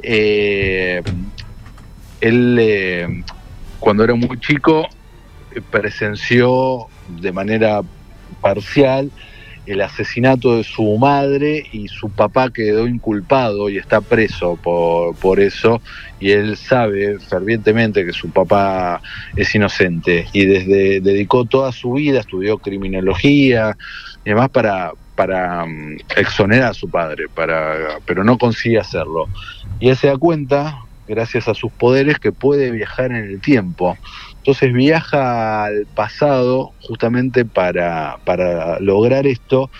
eh, 0.03 1.03
él, 2.21 2.57
eh, 2.61 3.25
cuando 3.79 4.05
era 4.05 4.15
muy 4.15 4.39
chico, 4.39 4.89
eh, 5.55 5.61
presenció 5.71 6.87
de 7.09 7.33
manera 7.33 7.83
parcial 8.41 9.11
el 9.66 9.81
asesinato 9.81 10.57
de 10.57 10.64
su 10.64 10.98
madre 10.98 11.64
y 11.72 11.88
su 11.88 12.11
papá 12.11 12.51
quedó 12.51 12.87
inculpado 12.87 13.68
y 13.70 13.79
está 13.79 14.01
preso 14.01 14.57
por, 14.57 15.14
por 15.16 15.38
eso 15.40 15.81
y 16.18 16.33
él 16.33 16.57
sabe 16.57 17.18
fervientemente 17.18 18.05
que 18.05 18.12
su 18.12 18.31
papá 18.31 19.01
es 19.37 19.55
inocente 19.55 20.27
y 20.33 20.46
desde 20.46 21.01
dedicó 21.01 21.44
toda 21.44 21.72
su 21.72 21.92
vida, 21.92 22.20
estudió 22.20 22.59
criminología 22.59 23.77
y 24.25 24.31
demás 24.31 24.51
para 24.51 24.92
para 25.14 25.64
mm, 25.66 25.98
exonerar 26.16 26.70
a 26.70 26.75
su 26.75 26.88
padre, 26.88 27.27
para 27.33 27.98
pero 28.07 28.25
no 28.25 28.38
consigue 28.38 28.79
hacerlo. 28.79 29.29
Y 29.81 29.88
él 29.88 29.96
se 29.96 30.09
da 30.09 30.16
cuenta, 30.16 30.79
gracias 31.07 31.48
a 31.48 31.55
sus 31.55 31.72
poderes, 31.72 32.18
que 32.18 32.33
puede 32.33 32.70
viajar 32.70 33.12
en 33.12 33.25
el 33.25 33.40
tiempo. 33.40 33.96
Entonces 34.43 34.73
viaja 34.73 35.67
al 35.67 35.87
pasado 35.95 36.73
justamente 36.81 37.45
para, 37.45 38.19
para 38.25 38.81
lograr 38.81 39.25
esto 39.25 39.71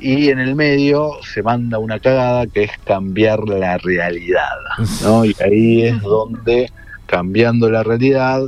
y 0.00 0.30
en 0.30 0.40
el 0.40 0.56
medio 0.56 1.12
se 1.22 1.40
manda 1.40 1.78
una 1.78 2.00
cagada 2.00 2.48
que 2.48 2.64
es 2.64 2.72
cambiar 2.84 3.48
la 3.48 3.78
realidad. 3.78 4.56
¿no? 5.04 5.24
Y 5.24 5.36
ahí 5.40 5.84
es 5.84 6.02
donde, 6.02 6.72
cambiando 7.06 7.70
la 7.70 7.84
realidad, 7.84 8.42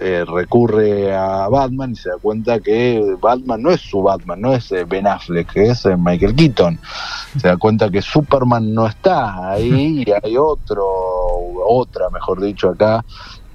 eh, 0.00 0.24
recurre 0.26 1.14
a 1.14 1.46
Batman 1.48 1.92
y 1.92 1.94
se 1.94 2.08
da 2.08 2.16
cuenta 2.16 2.58
que 2.58 3.16
Batman 3.20 3.62
no 3.62 3.70
es 3.70 3.80
su 3.80 4.02
Batman, 4.02 4.40
no 4.40 4.52
es 4.52 4.72
eh, 4.72 4.82
Ben 4.82 5.06
Affleck, 5.06 5.52
que 5.52 5.66
es 5.66 5.86
eh, 5.86 5.96
Michael 5.96 6.34
Keaton. 6.34 6.80
Se 7.40 7.46
da 7.46 7.56
cuenta 7.58 7.90
que 7.90 8.02
Superman 8.02 8.74
no 8.74 8.88
está 8.88 9.52
ahí 9.52 10.02
y 10.04 10.10
hay 10.10 10.36
otro, 10.36 10.84
otra, 11.64 12.10
mejor 12.10 12.40
dicho, 12.40 12.70
acá, 12.70 13.04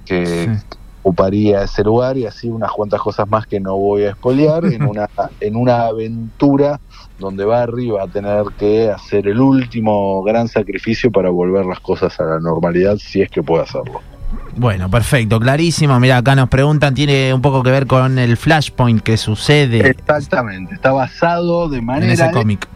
que 0.06 0.46
Sí. 0.46 0.78
Ocuparía 1.08 1.62
ese 1.62 1.82
lugar 1.82 2.18
y 2.18 2.26
así 2.26 2.48
unas 2.48 2.70
cuantas 2.70 3.00
cosas 3.00 3.28
más 3.28 3.46
que 3.46 3.60
no 3.60 3.76
voy 3.76 4.02
a 4.02 4.10
espolear 4.10 4.66
en 4.66 4.82
una, 4.82 5.08
en 5.40 5.56
una 5.56 5.86
aventura 5.86 6.80
donde 7.18 7.44
Barry 7.44 7.88
va 7.88 8.04
a 8.04 8.08
tener 8.08 8.44
que 8.58 8.90
hacer 8.90 9.26
el 9.26 9.40
último 9.40 10.22
gran 10.22 10.48
sacrificio 10.48 11.10
para 11.10 11.30
volver 11.30 11.64
las 11.64 11.80
cosas 11.80 12.18
a 12.20 12.24
la 12.24 12.40
normalidad 12.40 12.96
si 12.98 13.22
es 13.22 13.30
que 13.30 13.42
puede 13.42 13.62
hacerlo. 13.62 14.00
Bueno, 14.54 14.90
perfecto, 14.90 15.40
clarísimo. 15.40 15.98
Mira, 15.98 16.18
acá 16.18 16.34
nos 16.34 16.50
preguntan, 16.50 16.94
tiene 16.94 17.32
un 17.32 17.40
poco 17.40 17.62
que 17.62 17.70
ver 17.70 17.86
con 17.86 18.18
el 18.18 18.36
Flashpoint 18.36 19.02
que 19.02 19.16
sucede 19.16 19.88
Exactamente, 19.88 20.74
está 20.74 20.92
basado 20.92 21.68
de 21.68 21.78
en 21.78 21.84
manera, 21.86 22.12
ese 22.12 22.30
cómic. 22.30 22.68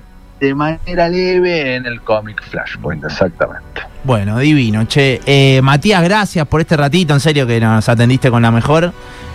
De 0.42 0.54
manera 0.56 1.08
leve 1.08 1.76
en 1.76 1.86
el 1.86 2.00
cómic 2.02 2.42
Flashpoint, 2.50 3.04
exactamente. 3.04 3.82
Bueno, 4.02 4.38
divino. 4.40 4.84
Che, 4.86 5.20
eh, 5.24 5.60
Matías, 5.62 6.02
gracias 6.02 6.44
por 6.48 6.60
este 6.60 6.76
ratito, 6.76 7.14
en 7.14 7.20
serio 7.20 7.46
que 7.46 7.60
nos 7.60 7.88
atendiste 7.88 8.28
con 8.28 8.42
la 8.42 8.50
mejor. 8.50 8.92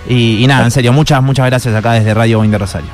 Y, 0.09 0.43
y 0.43 0.47
nada, 0.47 0.65
en 0.65 0.71
serio, 0.71 0.91
muchas, 0.91 1.23
muchas 1.23 1.45
gracias 1.45 1.73
acá 1.73 1.93
desde 1.93 2.13
Radio 2.13 2.39
Boing 2.39 2.51
de 2.51 2.57
Rosario. 2.57 2.89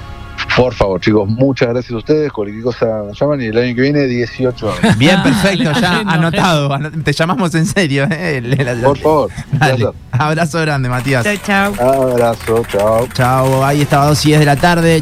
Por 0.56 0.71
favor, 0.76 1.02
chicos, 1.02 1.28
muchas 1.28 1.69
gracias 1.69 1.91
a 1.93 1.97
ustedes. 1.97 2.32
Cualquier 2.32 2.62
cosa 2.62 2.86
me 3.08 3.13
llaman 3.19 3.41
y 3.41 3.45
el 3.45 3.58
año 3.58 3.73
que 3.76 3.82
viene 3.82 4.04
18 4.04 4.71
años. 4.84 4.97
Bien, 4.99 5.23
perfecto, 5.23 5.63
ya 5.63 5.71
Agenda, 5.93 6.13
anotado. 6.13 6.71
Ano- 6.73 6.91
Te 7.04 7.12
llamamos 7.13 7.56
en 7.56 7.65
serio. 7.65 8.08
eh, 8.12 8.39
le- 8.43 8.63
la- 8.63 8.76
la- 8.76 8.88
Por 8.88 8.97
favor, 8.99 9.32
un 9.52 9.58
Dale. 9.60 9.76
placer. 9.78 9.99
Abrazo 10.12 10.62
grande, 10.62 10.89
Matías. 10.89 11.23
Chau, 11.23 11.38
chau. 11.73 11.73
Abrazo, 12.12 12.63
chao. 12.71 13.08
Chao, 13.13 13.65
ahí 13.65 13.82
estaba 13.82 14.06
dos 14.08 14.23
y 14.26 14.30
10 14.30 14.41
de 14.41 14.45
la 14.45 14.56
tarde. 14.56 15.02